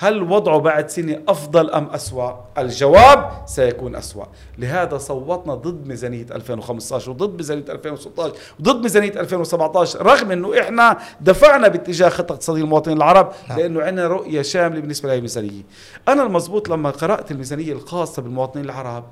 هل 0.00 0.22
وضعه 0.22 0.58
بعد 0.58 0.90
سنة 0.90 1.22
أفضل 1.28 1.70
أم 1.70 1.90
أسوأ؟ 1.90 2.32
الجواب 2.58 3.30
سيكون 3.46 3.96
أسوأ 3.96 4.24
لهذا 4.58 4.98
صوتنا 4.98 5.54
ضد 5.54 5.86
ميزانية 5.86 6.26
2015 6.30 7.10
وضد 7.10 7.36
ميزانية 7.36 7.64
2016 7.68 8.34
وضد 8.60 8.82
ميزانية 8.82 9.20
2017 9.20 10.06
رغم 10.06 10.30
أنه 10.30 10.60
إحنا 10.60 10.98
دفعنا 11.20 11.68
باتجاه 11.68 12.08
خطة 12.08 12.32
اقتصادية 12.32 12.62
المواطنين 12.62 12.96
العرب 12.96 13.32
نعم. 13.48 13.58
لأنه 13.58 13.82
عندنا 13.82 14.06
رؤية 14.06 14.42
شاملة 14.42 14.80
بالنسبة 14.80 15.08
لهذه 15.08 15.18
الميزانية 15.18 15.62
أنا 16.08 16.22
المضبوط 16.22 16.68
لما 16.68 16.90
قرأت 16.90 17.30
الميزانية 17.30 17.72
الخاصة 17.72 18.22
بالمواطنين 18.22 18.64
العرب 18.64 19.04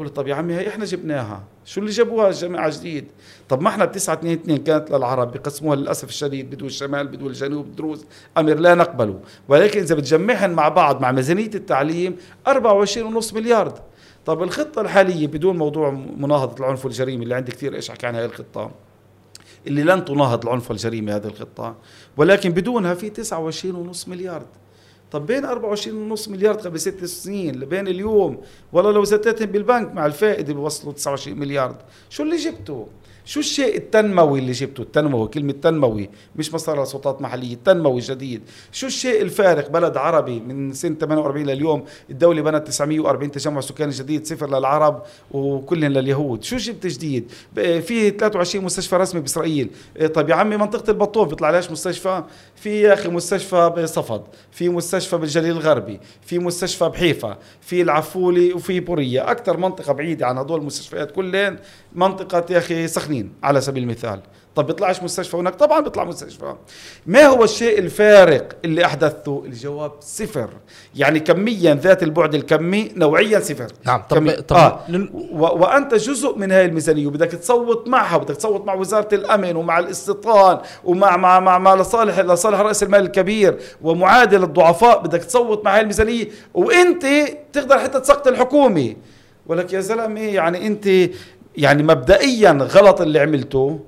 قلت 0.00 0.16
طب 0.16 0.28
يا 0.28 0.34
عمي 0.34 0.54
هي 0.54 0.68
إحنا 0.68 0.84
جبناها. 0.84 1.42
شو 1.64 1.80
اللي 1.80 1.90
جابوها 1.90 2.28
الجماعه 2.28 2.70
جديد؟ 2.78 3.04
طب 3.48 3.60
ما 3.62 3.68
إحنا 3.68 3.84
ب 3.84 3.92
9 3.92 4.14
2 4.14 4.32
2 4.32 4.58
كانت 4.58 4.90
للعرب 4.90 5.32
بقسموها 5.32 5.76
للأسف 5.76 6.08
الشديد 6.08 6.50
بدو 6.50 6.66
الشمال 6.66 7.06
بدو 7.06 7.26
الجنوب 7.26 7.66
الدروز 7.66 8.04
أمر 8.38 8.54
لا 8.54 8.74
نقبله. 8.74 9.20
ولكن 9.48 9.80
إذا 9.80 9.94
بتجمعهم 9.94 10.50
مع 10.50 10.68
بعض 10.68 11.00
مع 11.00 11.12
ميزانية 11.12 11.50
التعليم 11.54 12.16
24.5 12.48 13.34
مليار 13.34 13.80
طب 14.26 14.42
الخطة 14.42 14.80
الحالية 14.80 15.26
بدون 15.26 15.58
موضوع 15.58 15.90
مناهضة 16.16 16.64
العنف 16.64 16.84
والجريمة 16.84 17.22
اللي 17.22 17.34
عندي 17.34 17.52
كثير 17.52 17.74
إيش 17.74 17.90
احكي 17.90 18.06
عن 18.06 18.14
هذه 18.14 18.24
الخطة 18.24 18.70
اللي 19.66 19.82
لن 19.82 20.04
تناهض 20.04 20.46
العنف 20.46 20.70
والجريمة 20.70 21.16
هذه 21.16 21.26
الخطة 21.26 21.74
ولكن 22.16 22.50
بدونها 22.50 22.94
في 22.94 23.10
29.5 23.94 24.08
مليار 24.08 24.42
طب 25.10 25.26
بين 25.26 25.46
24.5 25.46 26.28
مليار 26.28 26.54
قبل 26.54 26.80
ست 26.80 27.04
سنين 27.04 27.60
لبين 27.60 27.88
اليوم؟ 27.88 28.40
والله 28.72 28.90
لو 28.90 29.04
زتتهم 29.04 29.46
بالبنك 29.46 29.94
مع 29.94 30.06
الفائدة 30.06 30.54
بيوصلوا 30.54 30.92
29 30.92 31.38
مليار. 31.38 31.76
شو 32.10 32.22
اللي 32.22 32.36
جبته 32.36 32.86
شو 33.24 33.40
الشيء 33.40 33.76
التنموي 33.76 34.38
اللي 34.38 34.52
جبته 34.52 34.80
التنموي 34.80 35.28
كلمة 35.28 35.52
تنموي 35.52 36.10
مش 36.36 36.54
مسار 36.54 36.84
سلطات 36.84 37.22
محلية 37.22 37.56
تنموي 37.64 38.00
جديد. 38.00 38.42
شو 38.72 38.86
الشيء 38.86 39.22
الفارق؟ 39.22 39.70
بلد 39.70 39.96
عربي 39.96 40.40
من 40.40 40.72
سنة 40.72 40.94
48 40.94 41.46
لليوم 41.46 41.84
الدولة 42.10 42.42
بنت 42.42 42.66
940 42.66 43.30
تجمع 43.30 43.60
سكاني 43.60 43.92
جديد 43.92 44.26
صفر 44.26 44.58
للعرب 44.58 45.02
وكلهم 45.30 45.92
لليهود. 45.92 46.42
شو 46.42 46.56
جبت 46.56 46.86
جديد؟ 46.86 47.30
في 47.54 48.10
23 48.10 48.64
مستشفى 48.64 48.96
رسمي 48.96 49.20
بإسرائيل. 49.20 49.70
إيه، 49.96 50.06
طيب 50.06 50.28
يا 50.28 50.34
عمي 50.34 50.56
منطقة 50.56 50.90
البطوف 50.90 51.28
بيطلع 51.28 51.50
ليش 51.50 51.70
مستشفى؟ 51.70 52.24
في 52.60 52.80
يا 52.80 52.94
أخي 52.94 53.08
مستشفى 53.08 53.72
بصفد 53.76 54.22
في 54.52 54.68
مستشفى 54.68 55.16
بالجليل 55.16 55.50
الغربي 55.50 56.00
في 56.22 56.38
مستشفى 56.38 56.88
بحيفا 56.88 57.38
في 57.60 57.82
العفولي 57.82 58.52
وفي 58.52 58.80
بورية 58.80 59.30
أكثر 59.30 59.56
منطقة 59.56 59.92
بعيدة 59.92 60.26
عن 60.26 60.38
هدول 60.38 60.60
المستشفيات 60.60 61.10
كلهم 61.10 61.58
منطقة 61.94 62.44
يا 62.50 62.58
أخي 62.58 62.88
سخنين 62.88 63.32
على 63.42 63.60
سبيل 63.60 63.82
المثال. 63.82 64.20
طب 64.54 64.66
بيطلعش 64.66 65.02
مستشفى 65.02 65.36
هناك؟ 65.36 65.54
طبعا 65.54 65.80
بيطلع 65.80 66.04
مستشفى. 66.04 66.54
ما 67.06 67.26
هو 67.26 67.44
الشيء 67.44 67.78
الفارق 67.78 68.48
اللي 68.64 68.84
أحدثته؟ 68.84 69.42
الجواب 69.46 69.92
صفر. 70.00 70.48
يعني 70.94 71.20
كميا 71.20 71.74
ذات 71.74 72.02
البعد 72.02 72.34
الكمي 72.34 72.92
نوعيا 72.96 73.40
صفر. 73.40 73.66
نعم 73.84 74.02
طب, 74.10 74.30
طب 74.30 74.56
آه. 74.56 74.84
و... 75.32 75.38
وأنت 75.38 75.94
جزء 75.94 76.38
من 76.38 76.52
هاي 76.52 76.64
الميزانية 76.64 77.06
وبدك 77.06 77.28
تصوت 77.30 77.88
معها 77.88 78.16
بدك 78.18 78.36
تصوت 78.36 78.66
مع 78.66 78.74
وزارة 78.74 79.14
الأمن 79.14 79.56
ومع 79.56 79.78
الاستيطان 79.78 80.60
ومع 80.84 81.16
مع 81.16 81.40
مع, 81.40 81.58
مع 81.58 81.74
لصالح 81.74 82.18
لصالح 82.20 82.49
راس 82.56 82.82
المال 82.82 83.00
الكبير 83.00 83.58
ومعادل 83.82 84.42
الضعفاء 84.42 85.02
بدك 85.02 85.24
تصوت 85.24 85.64
مع 85.64 85.74
هاي 85.74 85.80
الميزانية 85.80 86.28
وإنت 86.54 87.06
تقدر 87.52 87.78
حتى 87.78 88.00
تسقط 88.00 88.26
الحكومة. 88.26 88.96
ولك 89.46 89.72
يا 89.72 89.80
زلمة 89.80 90.20
يعني 90.20 90.66
إنت 90.66 91.10
يعني 91.56 91.82
مبدئيا 91.82 92.50
غلط 92.50 93.00
اللي 93.00 93.20
عملته 93.20 93.80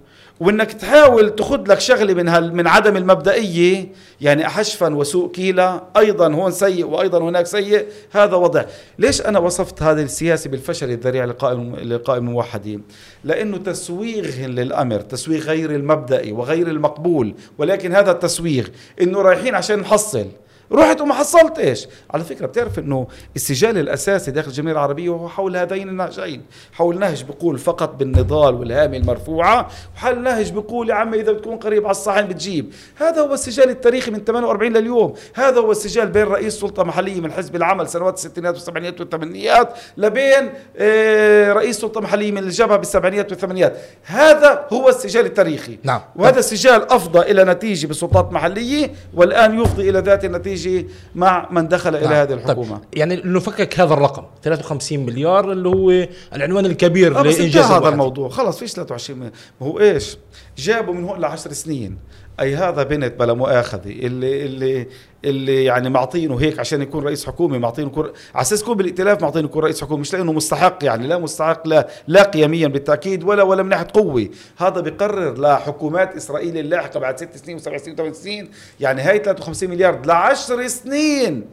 وإنك 0.43 0.73
تحاول 0.73 1.35
تاخذ 1.35 1.69
لك 1.69 1.81
شغلة 1.81 2.15
من 2.15 2.29
هال 2.29 2.57
من 2.57 2.67
عدم 2.67 2.97
المبدئية 2.97 3.89
يعني 4.21 4.47
احشفا 4.47 4.95
وسوء 4.95 5.31
كيلا 5.31 5.83
أيضا 5.97 6.33
هون 6.33 6.51
سيء 6.51 6.87
وأيضا 6.87 7.19
هناك 7.19 7.47
سيء 7.47 7.87
هذا 8.11 8.37
وضع. 8.37 8.65
ليش 8.99 9.21
أنا 9.21 9.39
وصفت 9.39 9.83
هذا 9.83 10.03
السياسي 10.03 10.49
بالفشل 10.49 10.91
الذريع 10.91 11.25
لقائم 11.25 11.77
لقائم 11.77 12.29
الموحدين؟ 12.29 12.83
لأنه 13.25 13.57
تسويغ 13.57 14.47
للأمر 14.47 15.01
تسويغ 15.01 15.41
غير 15.43 15.71
المبدئي 15.71 16.33
وغير 16.33 16.69
المقبول 16.69 17.35
ولكن 17.59 17.93
هذا 17.93 18.11
التسويغ 18.11 18.67
إنه 19.01 19.23
رايحين 19.23 19.55
عشان 19.55 19.79
نحصل. 19.79 20.27
رحت 20.73 21.01
وما 21.01 21.15
حصلتش 21.15 21.89
على 22.11 22.25
فكرة 22.25 22.47
بتعرف 22.47 22.79
إنه 22.79 23.07
السجال 23.37 23.79
الأساسي 23.79 24.31
داخل 24.31 24.49
الجمعية 24.49 24.73
العربية 24.73 25.09
هو 25.09 25.29
حول 25.29 25.57
هذين 25.57 25.89
النهجين. 25.89 26.43
حول 26.73 26.99
نهج 26.99 27.23
بيقول 27.23 27.59
فقط 27.59 27.95
بالنضال 27.95 28.55
والهامة 28.55 28.97
المرفوعة 28.97 29.69
وحول 29.97 30.23
نهج 30.23 30.51
بيقول 30.53 30.91
يا 30.91 30.95
عمي 30.95 31.21
إذا 31.21 31.33
بتكون 31.33 31.57
قريب 31.57 31.85
على 31.85 31.91
الصحن 31.91 32.29
بتجيب. 32.29 32.75
هذا 32.97 33.21
هو 33.21 33.35
السجال 33.35 33.71
التاريخي 33.71 34.11
من 34.11 34.25
48 34.25 34.73
لليوم. 34.73 35.15
هذا 35.35 35.61
هو 35.61 35.73
السجال 35.73 36.09
بين 36.09 36.23
رئيس 36.23 36.61
سلطة 36.61 36.85
محلية 36.85 37.21
من 37.21 37.33
حزب 37.33 37.57
العمل 37.57 37.89
سنوات 37.89 38.15
الستينات 38.15 38.55
والسبعينات 38.55 39.01
والثمانينات 39.01 39.75
لبين 39.97 40.53
آه، 40.77 41.53
رئيس 41.53 41.81
سلطة 41.81 42.01
محلية 42.01 42.33
من 42.33 42.39
الجبهة 42.39 42.77
بالسبعينات 42.77 43.31
والثمانينات 43.33 43.77
هذا 44.05 44.67
هو 44.73 44.89
السجال 44.89 45.27
التاريخي. 45.27 45.79
نعم. 45.83 46.01
وهذا 46.17 46.39
السجال 46.39 46.93
أفضى 46.93 47.19
إلى 47.19 47.45
نتيجة 47.45 47.87
بسلطات 47.87 48.33
محلية 48.33 48.93
والآن 49.15 49.61
يفضي 49.61 49.91
إلى 49.91 49.99
ذات 49.99 50.25
النتيجة 50.25 50.62
يجي 50.67 50.87
مع 51.15 51.49
من 51.51 51.69
دخل 51.69 51.97
إلى 51.97 52.05
نعم. 52.05 52.13
هذه 52.13 52.33
الحكومة. 52.33 52.77
طيب 52.77 52.85
يعني 52.95 53.23
نفكك 53.25 53.81
هذا 53.81 53.95
الرقم 53.95 54.25
53 54.43 55.07
مليار 55.07 55.53
اللي 55.53 55.69
هو 55.69 56.09
العنوان 56.35 56.67
الكبير 56.67 57.19
آه، 57.19 57.23
لإنجاز 57.23 57.65
هذا 57.65 57.89
الموضوع. 57.89 58.29
خلص 58.29 58.59
فيش 58.59 58.73
23 58.73 59.21
ما 59.21 59.31
هو 59.63 59.81
إيش؟ 59.81 60.17
جابوا 60.59 60.95
من 60.95 61.05
هون 61.05 61.21
ل 61.21 61.25
10 61.25 61.53
سنين. 61.53 61.99
أي 62.41 62.57
هذا 62.57 62.83
بنت 62.83 63.21
بلا 63.21 63.33
مؤاخذة 63.33 63.91
اللي 63.91 64.47
اللي 64.47 64.87
اللي 65.25 65.65
يعني 65.65 65.91
معطينه 65.91 66.37
هيك 66.37 66.59
عشان 66.59 66.83
يكون 66.83 67.05
رئيس 67.05 67.27
حكومة 67.27 67.59
معطينه 67.59 67.91
كور... 67.91 68.13
على 68.35 68.43
أساس 68.43 68.63
يكون 68.63 68.77
بالائتلاف 68.77 69.23
معطينه 69.23 69.45
يكون 69.45 69.63
رئيس 69.63 69.83
حكومة 69.83 70.01
مش 70.01 70.15
لأنه 70.15 70.33
مستحق 70.33 70.79
يعني 70.83 71.07
لا 71.07 71.19
مستحق 71.19 71.69
لا 71.69 71.89
لا 72.07 72.23
قيميا 72.23 72.69
بالتأكيد 72.69 73.25
ولا 73.25 73.43
ولا 73.43 73.63
من 73.63 73.69
ناحية 73.69 73.87
قوة. 73.95 74.29
هذا 74.57 74.81
بقرر 74.81 75.41
لحكومات 75.41 76.17
إسرائيل 76.17 76.59
اللاحقه 76.59 77.01
بعد 77.01 77.19
ست 77.19 77.37
سنين 77.37 77.57
وسبع 77.57 77.77
سنين 77.77 77.95
وثمان 77.95 78.13
سنين 78.13 78.51
يعني 78.81 79.03
هاي 79.03 79.19
53 79.19 79.71
مليار 79.71 80.07
ل 80.07 80.11
10 80.11 80.67
سنين. 80.67 81.47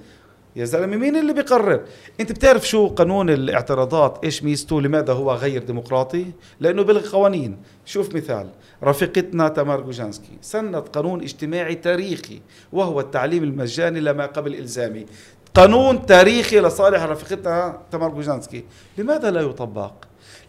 يا 0.55 0.65
زلمة 0.65 0.97
مين 0.97 1.15
اللي 1.15 1.33
بيقرر؟ 1.33 1.81
أنت 2.19 2.31
بتعرف 2.31 2.67
شو 2.67 2.87
قانون 2.87 3.29
الاعتراضات؟ 3.29 4.19
إيش 4.23 4.43
ميزته؟ 4.43 4.81
لماذا 4.81 5.13
هو 5.13 5.33
غير 5.33 5.63
ديمقراطي؟ 5.63 6.25
لأنه 6.59 6.83
بلغي 6.83 7.09
قوانين. 7.09 7.57
شوف 7.85 8.15
مثال 8.15 8.49
رفيقتنا 8.83 9.47
تمار 9.47 9.81
جوجانسكي 9.81 10.37
سنت 10.41 10.75
قانون 10.75 11.21
اجتماعي 11.21 11.75
تاريخي 11.75 12.41
وهو 12.73 12.99
التعليم 12.99 13.43
المجاني 13.43 13.99
لما 13.99 14.25
قبل 14.25 14.55
إلزامي. 14.55 15.05
قانون 15.55 16.05
تاريخي 16.05 16.59
لصالح 16.59 17.03
رفيقتنا 17.03 17.81
تمار 17.91 18.09
جوجانسكي 18.09 18.63
لماذا 18.97 19.31
لا 19.31 19.41
يطبق؟ 19.41 19.91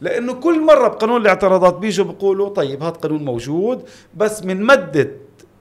لأنه 0.01 0.33
كل 0.33 0.61
مرة 0.61 0.89
بقانون 0.89 1.21
الاعتراضات 1.21 1.75
بيجوا 1.75 2.05
بيقولوا 2.05 2.49
طيب 2.49 2.83
هذا 2.83 2.91
قانون 2.91 3.25
موجود 3.25 3.83
بس 4.17 4.45
من 4.45 4.63
مدة 4.63 5.11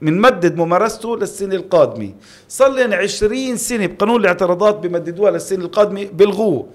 بنمدد 0.02 0.56
ممارسته 0.56 1.16
للسنة 1.16 1.54
القادمة. 1.54 2.12
صار 2.48 2.68
لنا 2.68 2.96
20 2.96 3.56
سنة 3.56 3.86
بقانون 3.86 4.20
الاعتراضات 4.20 4.76
بمددوها 4.76 5.30
للسنة 5.30 5.64
القادمة 5.64 6.08
بلغوه 6.12 6.66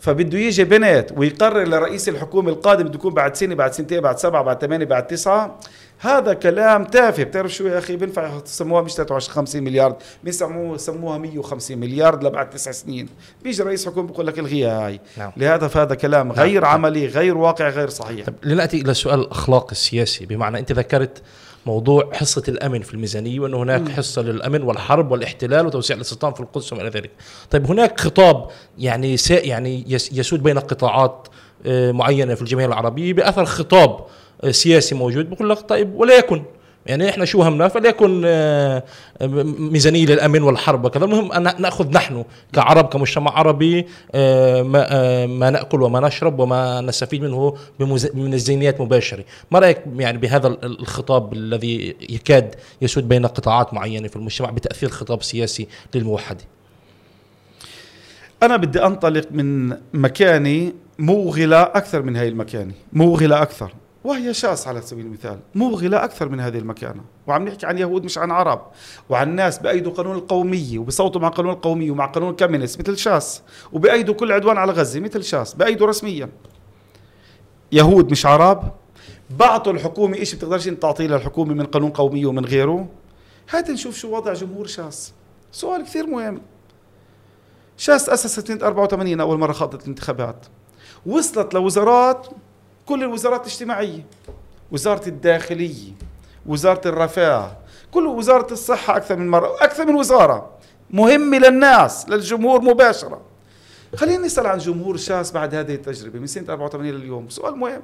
فبده 0.00 0.38
يجي 0.38 0.64
بنت 0.64 1.06
ويقرر 1.16 1.64
لرئيس 1.64 2.08
الحكومة 2.08 2.50
القادم 2.50 2.84
بده 2.84 2.94
يكون 2.94 3.14
بعد 3.14 3.36
سنة 3.36 3.54
بعد 3.54 3.72
سنتين 3.72 4.00
بعد 4.00 4.18
سبعة 4.18 4.42
بعد 4.42 4.60
ثمانية 4.60 4.84
بعد 4.84 5.06
تسعة. 5.06 5.58
هذا 5.98 6.34
كلام 6.34 6.84
تافه. 6.84 7.22
بتعرف 7.22 7.54
شو 7.54 7.66
يا 7.66 7.78
أخي؟ 7.78 7.96
بينفع 7.96 8.40
يسموها 8.46 8.82
مش 8.82 8.94
23 8.94 9.34
50 9.34 9.62
مليار. 9.62 9.96
بيسموها 10.24 10.78
سموها 10.78 11.18
150 11.18 11.78
مليار 11.78 12.24
لبعد 12.24 12.50
تسع 12.50 12.70
سنين. 12.70 13.08
بيجي 13.42 13.62
رئيس 13.62 13.86
حكومة 13.86 14.08
بيقول 14.08 14.26
لك 14.26 14.38
الغيها 14.38 14.86
هاي. 14.86 15.00
نعم. 15.16 15.32
لهذا 15.36 15.68
فهذا 15.68 15.94
كلام 15.94 16.28
نعم. 16.28 16.36
غير 16.36 16.62
نعم. 16.62 16.72
عملي 16.72 17.06
غير 17.06 17.38
واقع 17.38 17.68
غير 17.68 17.88
صحيح. 17.88 18.26
طب 18.26 18.34
لنأتي 18.42 18.80
إلى 18.80 18.90
السؤال 18.90 19.20
الاخلاقي 19.20 19.72
السياسي. 19.72 20.26
بمعنى 20.26 20.58
أنت 20.58 20.72
ذكرت 20.72 21.22
موضوع 21.68 22.10
حصة 22.12 22.42
الأمن 22.48 22.80
في 22.82 22.94
الميزانية 22.94 23.40
وأنه 23.40 23.62
هناك 23.62 23.88
حصة 23.88 24.22
للأمن 24.22 24.62
والحرب 24.62 25.10
والاحتلال 25.10 25.66
وتوسيع 25.66 25.96
الاستيطان 25.96 26.32
في 26.34 26.40
القدس 26.40 26.72
وما 26.72 26.82
إلى 26.82 26.90
ذلك. 26.90 27.10
طيب 27.50 27.66
هناك 27.66 28.00
خطاب 28.00 28.46
يعني 28.78 29.16
يعني 29.30 29.84
يسود 29.88 30.42
بين 30.42 30.58
قطاعات 30.58 31.28
آه، 31.66 31.92
معينة 31.92 32.34
في 32.34 32.42
الجمهورية 32.42 32.66
العربية 32.66 33.12
بأثر 33.12 33.44
خطاب 33.44 34.06
آه، 34.44 34.50
سياسي 34.50 34.94
موجود. 34.94 35.30
بقول 35.30 35.50
لك 35.50 35.58
طيب 35.58 35.94
ولا 35.94 36.18
يكن 36.18 36.42
يعني 36.88 37.08
إحنا 37.08 37.24
شو 37.24 37.42
همنا؟ 37.42 37.68
فليكن 37.68 38.22
آه، 38.24 38.82
ميزانية 39.58 40.06
للامن 40.06 40.42
والحرب 40.42 40.84
وكذا. 40.84 41.04
المهم 41.04 41.32
أن 41.32 41.42
نأخذ 41.42 41.90
نحن 41.90 42.24
كعرب 42.52 42.84
كمجتمع 42.84 43.38
عربي 43.38 43.86
آه، 44.14 44.72
آه، 44.76 45.26
ما 45.26 45.50
نأكل 45.50 45.82
وما 45.82 46.00
نشرب 46.00 46.38
وما 46.38 46.80
نستفيد 46.80 47.22
منه 47.22 47.56
من 48.14 48.34
الزينيات 48.34 48.80
مباشرة. 48.80 49.24
ما 49.50 49.58
رأيك 49.58 49.78
يعني 49.96 50.18
بهذا 50.18 50.46
الخطاب 50.46 51.32
الذي 51.32 51.96
يكاد 52.10 52.54
يسود 52.82 53.08
بين 53.08 53.26
قطاعات 53.26 53.74
معينة 53.74 54.08
في 54.08 54.16
المجتمع 54.16 54.50
بتأثير 54.50 54.88
خطاب 54.88 55.22
سياسي 55.22 55.68
للموحدة؟ 55.94 56.44
أنا 58.42 58.56
بدي 58.56 58.84
أنطلق 58.84 59.26
من 59.30 59.76
مكاني 59.92 60.74
موغله 60.98 61.62
أكثر 61.62 62.02
من 62.02 62.16
هاي 62.16 62.28
المكانة. 62.28 62.72
موغله 62.92 63.42
أكثر. 63.42 63.72
وهي 64.04 64.34
شاس 64.34 64.68
على 64.68 64.82
سبيل 64.82 65.06
المثال. 65.06 65.38
مبغلة 65.54 66.04
أكثر 66.04 66.28
من 66.28 66.40
هذه 66.40 66.58
المكانة. 66.58 67.04
وعم 67.26 67.44
نحكي 67.48 67.66
عن 67.66 67.78
يهود 67.78 68.04
مش 68.04 68.18
عن 68.18 68.30
عرب. 68.30 68.62
وعن 69.08 69.34
ناس 69.34 69.58
بأيدوا 69.58 69.92
قانون 69.92 70.16
القومية 70.16 70.78
وبصوتوا 70.78 71.20
مع 71.20 71.28
قانون 71.28 71.52
القومية 71.52 71.90
ومع 71.90 72.06
قانون 72.06 72.34
كامينس 72.34 72.78
مثل 72.78 72.98
شاس 72.98 73.42
وبأيدوا 73.72 74.14
كل 74.14 74.32
عدوان 74.32 74.56
على 74.56 74.72
غزة 74.72 75.00
مثل 75.00 75.24
شاس 75.24 75.54
بأيدوا 75.54 75.86
رسميا. 75.86 76.28
يهود 77.72 78.10
مش 78.10 78.26
عرب. 78.26 78.72
بعطوا 79.30 79.72
الحكومة 79.72 80.16
إيش 80.16 80.34
بتقدرش 80.34 80.68
تعطيه 80.68 81.06
للحكومة 81.06 81.54
من 81.54 81.66
قانون 81.66 81.90
قومية 81.90 82.26
ومن 82.26 82.44
غيره. 82.44 82.88
هات 83.50 83.70
نشوف 83.70 83.96
شو 83.96 84.16
وضع 84.16 84.32
جمهور 84.32 84.66
شاس 84.66 85.12
سؤال 85.52 85.84
كثير 85.84 86.06
مهم. 86.06 86.40
شاس 87.76 88.06
تأسست 88.06 88.48
سنة 88.48 88.66
84 88.66 89.20
أول 89.20 89.38
مرة 89.38 89.52
خاضت 89.52 89.82
الانتخابات. 89.82 90.46
وصلت 91.06 91.54
لوزارات 91.54 92.26
كل 92.88 93.02
الوزارات 93.04 93.40
الاجتماعية 93.40 94.06
وزارة 94.72 95.08
الداخلية 95.08 95.92
وزارة 96.46 96.88
الرفاه 96.88 97.56
كل 97.90 98.06
وزارة 98.06 98.52
الصحة 98.52 98.96
أكثر 98.96 99.16
من 99.16 99.28
مرة 99.28 99.56
أكثر 99.60 99.86
من 99.86 99.94
وزارة 99.94 100.50
مهمة 100.90 101.38
للناس 101.38 102.08
للجمهور 102.08 102.60
مباشرة. 102.60 103.20
خلينا 103.96 104.26
نسأل 104.26 104.46
عن 104.46 104.58
جمهور 104.58 104.96
شاس 104.96 105.32
بعد 105.32 105.54
هذه 105.54 105.74
التجربة 105.74 106.18
من 106.18 106.26
سنة 106.26 106.44
84 106.48 106.90
لليوم 106.90 107.28
سؤال 107.28 107.56
مهم. 107.56 107.82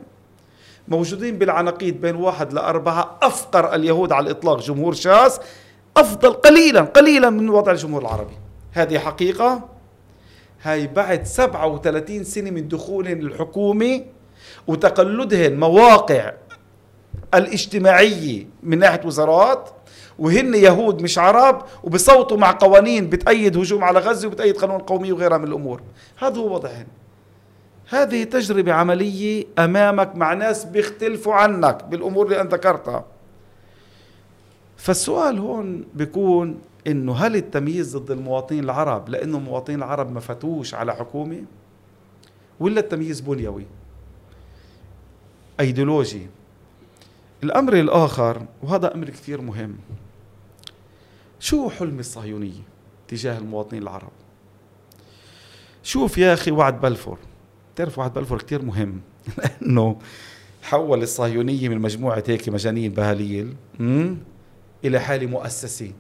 موجودين 0.89 1.39
بالعناقيد 1.39 2.01
بين 2.01 2.17
واحد 2.17 2.53
لأربعة 2.53 3.19
أفقر 3.23 3.75
اليهود 3.75 4.13
على 4.13 4.25
الإطلاق. 4.25 4.61
جمهور 4.61 4.95
شاس 4.95 5.41
أفضل 5.97 6.33
قليلا 6.33 6.81
قليلا 6.81 7.31
من 7.31 7.49
وضع 7.49 7.73
الجمهور 7.73 8.03
العربي. 8.03 8.37
هذه 8.73 8.99
حقيقة؟ 8.99 9.69
هاي 10.63 10.87
بعد 10.87 11.27
37 11.27 12.25
سنة 12.25 12.51
من 12.51 12.69
دخول 12.69 13.09
الحكومة 13.09 14.05
وتقلدهن 14.67 15.57
مواقع 15.61 16.33
الاجتماعية 17.35 18.47
من 18.63 18.79
ناحية 18.79 19.01
وزارات 19.05 19.71
وهن 20.19 20.55
يهود 20.55 21.03
مش 21.03 21.19
عرب 21.19 21.63
وبصوتوا 21.85 22.37
مع 22.37 22.51
قوانين 22.61 23.09
بتأيد 23.11 23.57
هجوم 23.57 23.85
على 23.85 23.99
غزة 23.99 24.29
وبتأيد 24.29 24.57
قانون 24.57 24.77
القومية 24.77 25.13
وغيرها 25.13 25.39
من 25.39 25.45
الأمور. 25.45 25.83
هذا 26.19 26.37
هو 26.37 26.55
وضعهن. 26.55 26.87
هذه 27.89 28.25
تجربة 28.25 28.73
عملية 28.73 29.45
أمامك 29.59 30.17
مع 30.17 30.33
ناس 30.33 30.65
بيختلفوا 30.65 31.35
عنك 31.35 31.85
بالأمور 31.85 32.27
اللي 32.27 32.41
أنت 32.41 32.55
ذكرتها. 32.55 33.05
فالسؤال 34.77 35.39
هون 35.39 35.85
بيكون 35.95 36.61
إنه 36.87 37.15
هل 37.15 37.37
التمييز 37.37 37.97
ضد 37.97 38.11
المواطنين 38.11 38.65
العرب 38.65 39.09
لأنه 39.09 39.39
المواطنين 39.39 39.79
العرب 39.79 40.13
ما 40.13 40.21
فتوش 40.21 40.75
على 40.75 40.95
حكومة؟ 40.95 41.43
ولا 42.61 42.81
التمييز 42.81 43.21
بنيوي؟ 43.21 43.67
ايديولوجي. 45.61 46.27
الامر 47.43 47.73
الآخر 47.81 48.47
وهذا 48.63 48.95
أمر 48.95 49.11
كثير 49.11 49.41
مهم. 49.41 49.77
شو 51.41 51.71
حلم 51.71 51.99
الصهيونيه 51.99 52.63
تجاه 53.09 53.39
المواطنين 53.39 53.83
العرب؟ 53.83 54.13
شوف 55.83 56.19
يا 56.19 56.35
أخي 56.35 56.51
وعد 56.51 56.81
بلفور. 56.81 57.19
تعرف 57.77 57.99
وعد 57.99 58.15
بلفور 58.15 58.43
كثير 58.43 58.63
مهم؟ 58.63 59.01
لأنه 59.39 59.99
حول 60.63 61.03
الصهيونية 61.03 61.69
من 61.69 61.79
مجموعة 61.79 62.25
هيك 62.29 62.49
مجانين 62.49 62.93
بهاليل 62.93 63.55
إلى 64.85 65.01
حاله 65.01 65.27
مؤسسه 65.27 65.93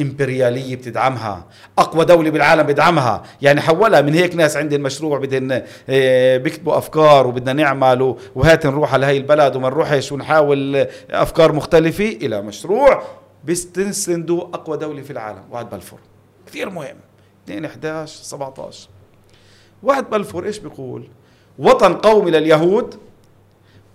إمبريالية 0.00 0.76
بتدعمها 0.76 1.44
أقوى 1.78 2.04
دولة 2.04 2.30
بالعالم 2.30 2.62
بدعمها 2.62 3.22
يعني 3.42 3.60
حولها 3.60 4.00
من 4.00 4.14
هيك 4.14 4.34
ناس 4.36 4.56
عندهم 4.56 4.80
مشروع 4.80 5.18
بدهم 5.18 5.62
آه، 5.88 6.36
بيكتبوا 6.36 6.78
أفكار 6.78 7.26
وبدنا 7.26 7.52
نعمل 7.52 8.16
وهات 8.34 8.66
نروح 8.66 8.94
على 8.94 9.06
هاي 9.06 9.16
البلد 9.16 9.56
وما 9.56 9.68
نروحش 9.68 10.12
ونحاول 10.12 10.86
أفكار 11.10 11.52
مختلفة 11.52 12.04
إلى 12.08 12.42
مشروع 12.42 13.02
بيستنسندوا 13.44 14.42
أقوى 14.42 14.76
دولة 14.76 15.02
في 15.02 15.10
العالم 15.10 15.42
وعد 15.50 15.70
بلفور. 15.70 15.98
كثير 16.46 16.70
مهم. 16.70 16.96
2 17.44 17.64
11 17.64 18.24
17 18.24 18.88
وعد 19.82 20.10
بلفور 20.10 20.46
إيش 20.46 20.58
بيقول؟ 20.58 21.08
وطن 21.58 21.94
قومي 21.94 22.30
لليهود 22.30 22.94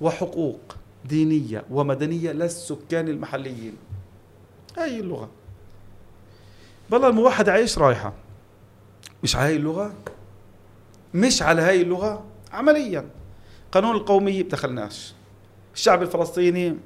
وحقوق 0.01 0.75
دينية 1.05 1.63
ومدنية 1.71 2.31
للسكان 2.31 3.07
المحليين. 3.07 3.73
هاي 4.77 4.99
اللغة. 4.99 5.29
بالله 6.91 7.07
الموحد 7.07 7.49
عايش 7.49 7.77
رايحة. 7.77 8.13
مش 9.23 9.35
على 9.35 9.45
هاي 9.45 9.55
اللغة؟ 9.55 9.93
مش 11.13 11.41
على 11.41 11.61
هاي 11.61 11.81
اللغة؟ 11.81 12.23
عمليا. 12.53 13.09
قانون 13.71 13.95
القومية 13.95 14.43
بدخلناش 14.43 15.13
الشعب 15.75 16.01
الفلسطيني 16.01 16.77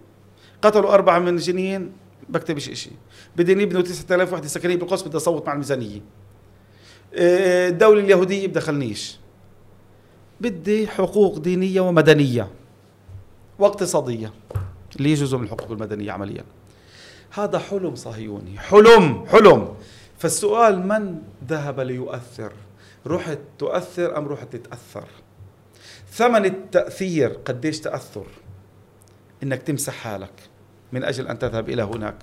قتلوا 0.61 0.93
أربعة 0.93 1.19
من 1.19 1.37
جنين 1.37 1.91
بكتبش 2.29 2.69
إشي. 2.69 2.89
بدهم 3.35 3.59
يبنوا 3.59 3.81
9000 3.81 4.33
وحدة 4.33 4.47
سكنية 4.47 4.75
بالقدس 4.75 5.01
بدي 5.03 5.17
أصوت 5.17 5.47
مع 5.47 5.53
الميزانية. 5.53 6.01
آه، 7.13 7.69
الدولة 7.69 7.99
اليهودية 7.99 8.47
بدخلنيش 8.47 9.17
بدي 10.41 10.87
حقوق 10.87 11.37
دينية 11.37 11.81
ومدنية 11.81 12.51
واقتصادية. 13.59 14.33
اللي 14.95 15.09
هي 15.09 15.13
جزء 15.13 15.37
من 15.37 15.43
الحقوق 15.43 15.71
المدنية 15.71 16.11
عمليا؟ 16.11 16.43
هذا 17.31 17.59
حلم 17.59 17.95
صهيوني. 17.95 18.59
حلم! 18.59 19.25
حلم! 19.27 19.75
فالسؤال 20.17 20.87
من 20.87 21.21
ذهب 21.47 21.79
ليؤثر؟ 21.79 22.51
رحت 23.07 23.39
تؤثر 23.57 24.17
أم 24.17 24.27
رحت 24.27 24.55
تتأثر؟ 24.55 25.05
ثمن 26.11 26.45
التأثير 26.45 27.29
قديش 27.45 27.79
تأثر؟ 27.79 28.25
إنك 29.43 29.61
تمسح 29.61 29.93
حالك 29.93 30.33
من 30.91 31.03
أجل 31.03 31.27
أن 31.27 31.39
تذهب 31.39 31.69
إلى 31.69 31.83
هناك. 31.83 32.15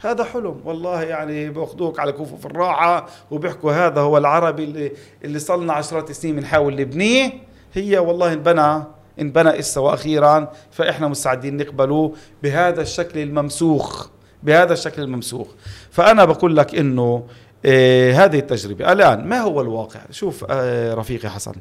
هذا 0.00 0.24
حلم. 0.24 0.60
والله 0.64 1.02
يعني 1.02 1.50
بأخذوك 1.50 2.00
على 2.00 2.12
كفوف 2.12 2.46
الراحة 2.46 3.06
وبيحكوا 3.30 3.72
هذا 3.72 4.00
هو 4.00 4.18
العربي 4.18 4.64
اللي, 4.64 4.92
اللي 5.24 5.38
صلنا 5.38 5.72
عشرات 5.72 6.10
السنين 6.10 6.36
بنحاول 6.36 6.76
نبنيه. 6.76 7.32
هي 7.74 7.98
والله 7.98 8.32
انبنى 8.32 8.84
انبنى 9.20 9.58
إسا 9.58 9.80
وأخيرا 9.80 10.52
فإحنا 10.70 11.08
مستعدين 11.08 11.56
نقبله 11.56 12.14
بهذا 12.42 12.82
الشكل 12.82 13.18
الممسوخ. 13.18 14.08
بهذا 14.42 14.72
الشكل 14.72 15.02
الممسوخ. 15.02 15.48
فأنا 15.90 16.24
بقول 16.24 16.56
لك 16.56 16.74
إنه 16.74 17.26
آه 17.64 18.12
هذه 18.12 18.38
التجربة. 18.38 18.92
الآن 18.92 19.28
ما 19.28 19.40
هو 19.40 19.60
الواقع؟ 19.60 20.00
شوف 20.10 20.44
آه 20.50 20.94
رفيقي 20.94 21.30
حسن 21.30 21.54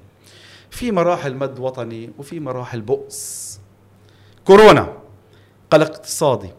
في 0.70 0.92
مراحل 0.92 1.36
مد 1.36 1.60
وطني 1.60 2.10
وفي 2.18 2.40
مراحل 2.40 2.82
بؤس. 2.82 3.60
كورونا 4.46 4.94
قلق 5.72 5.92
اقتصادي. 5.92 6.50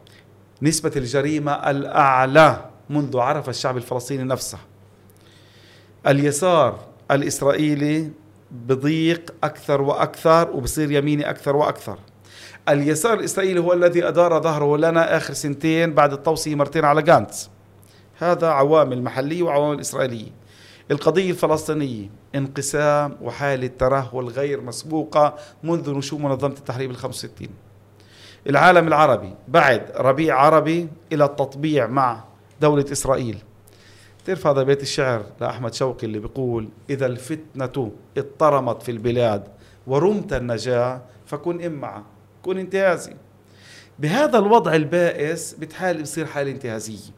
نسبة 0.62 0.92
الجريمة 0.96 1.52
الأعلى 1.52 2.64
منذ 2.90 3.18
عرف 3.18 3.48
الشعب 3.48 3.76
الفلسطيني 3.76 4.22
نفسه. 4.24 4.58
اليسار 6.06 6.78
الإسرائيلي 7.10 8.10
بضيق 8.50 9.34
أكثر 9.44 9.82
وأكثر 9.82 10.50
وبصير 10.50 10.90
يميني 10.90 11.30
أكثر 11.30 11.56
وأكثر. 11.56 11.98
اليسار 12.68 13.18
الإسرائيلي 13.18 13.60
هو 13.60 13.72
الذي 13.72 14.08
أدار 14.08 14.42
ظهره 14.42 14.76
لنا 14.76 15.16
آخر 15.16 15.34
سنتين 15.34 15.94
بعد 15.94 16.12
التوصية 16.12 16.54
مرتين 16.54 16.84
على 16.84 17.02
جانتس 17.02 17.50
هذا 18.18 18.48
عوامل 18.48 19.02
محلية 19.02 19.42
وعوامل 19.42 19.80
إسرائيلية. 19.80 20.30
القضية 20.90 21.30
الفلسطينية 21.30 22.10
انقسام 22.34 23.16
وحالة 23.22 23.66
ترهل 23.66 24.28
غير 24.28 24.60
مسبوقة 24.60 25.34
منذ 25.62 25.94
نشوء 25.94 26.20
منظمة 26.20 26.52
التحرير 26.52 26.90
ال 26.90 26.96
65 26.96 27.48
العالم 28.46 28.88
العربي 28.88 29.34
بعد 29.48 29.82
ربيع 29.96 30.40
عربي 30.40 30.88
إلى 31.12 31.24
التطبيع 31.24 31.86
مع 31.86 32.24
دولة 32.60 32.84
إسرائيل. 32.92 33.38
تعرف 34.26 34.46
هذا 34.46 34.62
بيت 34.62 34.82
الشعر 34.82 35.22
لأحمد 35.40 35.74
شوقي 35.74 36.06
اللي 36.06 36.18
بيقول 36.18 36.68
إذا 36.90 37.06
الفتنة 37.06 37.92
اضطرمت 38.18 38.82
في 38.82 38.90
البلاد 38.90 39.42
ورمت 39.86 40.32
النجاة 40.32 41.00
فكن 41.26 41.64
إمعة 41.64 42.04
كن 42.42 42.58
انتهازي. 42.58 43.14
بهذا 43.98 44.38
الوضع 44.38 44.74
البائس 44.74 45.54
بتحال 45.54 46.02
بصير 46.02 46.26
حالة 46.26 46.50
انتهازية 46.50 47.12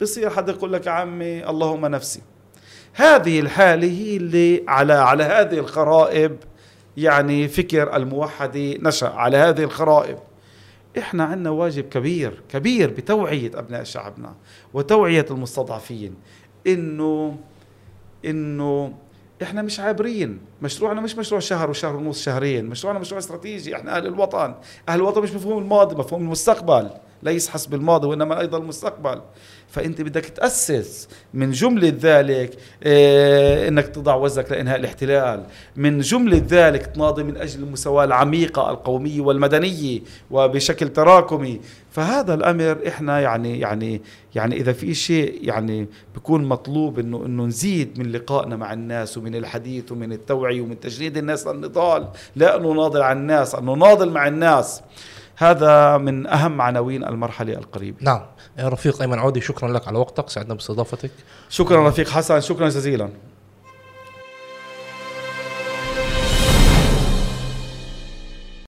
بصير 0.00 0.30
حدا 0.30 0.52
يقول 0.52 0.72
لك 0.72 0.86
يا 0.86 0.90
عمي 0.90 1.48
اللهم 1.48 1.86
نفسي. 1.86 2.22
هذه 2.92 3.40
الحالة 3.40 3.88
هي 3.88 4.16
اللي 4.16 4.64
على 4.68 4.92
على 4.92 5.24
هذه 5.24 5.58
الخرائب 5.58 6.36
يعني 6.96 7.48
فكر 7.48 7.96
الموحدة 7.96 8.74
نشأ 8.82 9.08
على 9.08 9.36
هذه 9.36 9.62
الخرائب. 9.62 10.18
إحنا 10.98 11.24
عندنا 11.24 11.50
واجب 11.50 11.88
كبير 11.88 12.42
كبير 12.48 12.90
بتوعية 12.90 13.50
أبناء 13.54 13.84
شعبنا 13.84 14.34
وتوعية 14.74 15.26
المستضعفين. 15.30 16.14
انه 16.66 17.36
إنه 18.24 18.94
إحنا 19.42 19.62
مش 19.62 19.80
عابرين. 19.80 20.40
مشروعنا 20.62 21.00
مش 21.00 21.16
مشروع 21.16 21.40
شهر 21.40 21.70
وشهر 21.70 21.96
ونص 21.96 22.22
شهرين. 22.22 22.66
مشروعنا 22.66 22.98
مشروع 22.98 23.18
استراتيجي. 23.18 23.76
إحنا 23.76 23.96
أهل 23.96 24.06
الوطن. 24.06 24.54
أهل 24.88 24.98
الوطن 24.98 25.22
مش 25.22 25.32
مفهوم 25.32 25.58
الماضي 25.62 25.94
مفهوم 25.94 26.22
المستقبل. 26.22 26.90
ليس 27.24 27.48
حسب 27.48 27.74
الماضي 27.74 28.06
وإنما 28.06 28.40
أيضا 28.40 28.58
المستقبل. 28.58 29.20
فأنت 29.68 30.00
بدك 30.00 30.24
تأسس 30.24 31.08
من 31.34 31.50
جملة 31.50 31.92
ذلك 32.00 32.58
إيه 32.82 33.68
إنك 33.68 33.86
تضع 33.88 34.14
وزنك 34.14 34.50
لإنهاء 34.50 34.78
الاحتلال. 34.78 35.44
من 35.76 36.00
جملة 36.00 36.42
ذلك 36.48 36.86
تناضل 36.86 37.24
من 37.24 37.36
أجل 37.36 37.62
المساواة 37.62 38.04
العميقة 38.04 38.70
القومية 38.70 39.20
والمدنية 39.20 40.00
وبشكل 40.30 40.88
تراكمي. 40.88 41.60
فهذا 41.90 42.34
الأمر 42.34 42.78
إحنا 42.88 43.20
يعني 43.20 43.60
يعني 43.60 44.02
يعني 44.34 44.56
إذا 44.56 44.72
في 44.72 44.94
شيء 44.94 45.38
يعني 45.42 45.88
بيكون 46.14 46.44
مطلوب 46.44 46.98
إنه 46.98 47.26
إنه 47.26 47.44
نزيد 47.44 47.98
من 47.98 48.12
لقائنا 48.12 48.56
مع 48.56 48.72
الناس 48.72 49.18
ومن 49.18 49.34
الحديث 49.34 49.92
ومن 49.92 50.12
التوعية 50.12 50.60
ومن 50.60 50.80
تجريد 50.80 51.16
الناس 51.16 51.46
للنضال 51.46 52.08
لا 52.36 52.56
انه 52.56 52.72
ناضل 52.72 53.02
عن 53.02 53.16
الناس 53.16 53.54
انه 53.54 53.74
ناضل 53.74 54.10
مع 54.10 54.28
الناس. 54.28 54.82
هذا 55.36 55.96
من 55.96 56.26
أهم 56.26 56.60
عناوين 56.60 57.04
المرحلة 57.04 57.52
القريبة. 57.52 57.96
نعم. 58.00 58.20
رفيق 58.60 59.00
أيمن 59.02 59.18
عودي 59.18 59.40
شكرا 59.40 59.72
لك 59.72 59.88
على 59.88 59.98
وقتك 59.98 60.28
سعدنا 60.28 60.54
باستضافتك. 60.54 61.10
شكرا 61.48 61.88
رفيق 61.88 62.08
حسن 62.08 62.40
شكرا 62.40 62.68
جزيلا. 62.68 63.08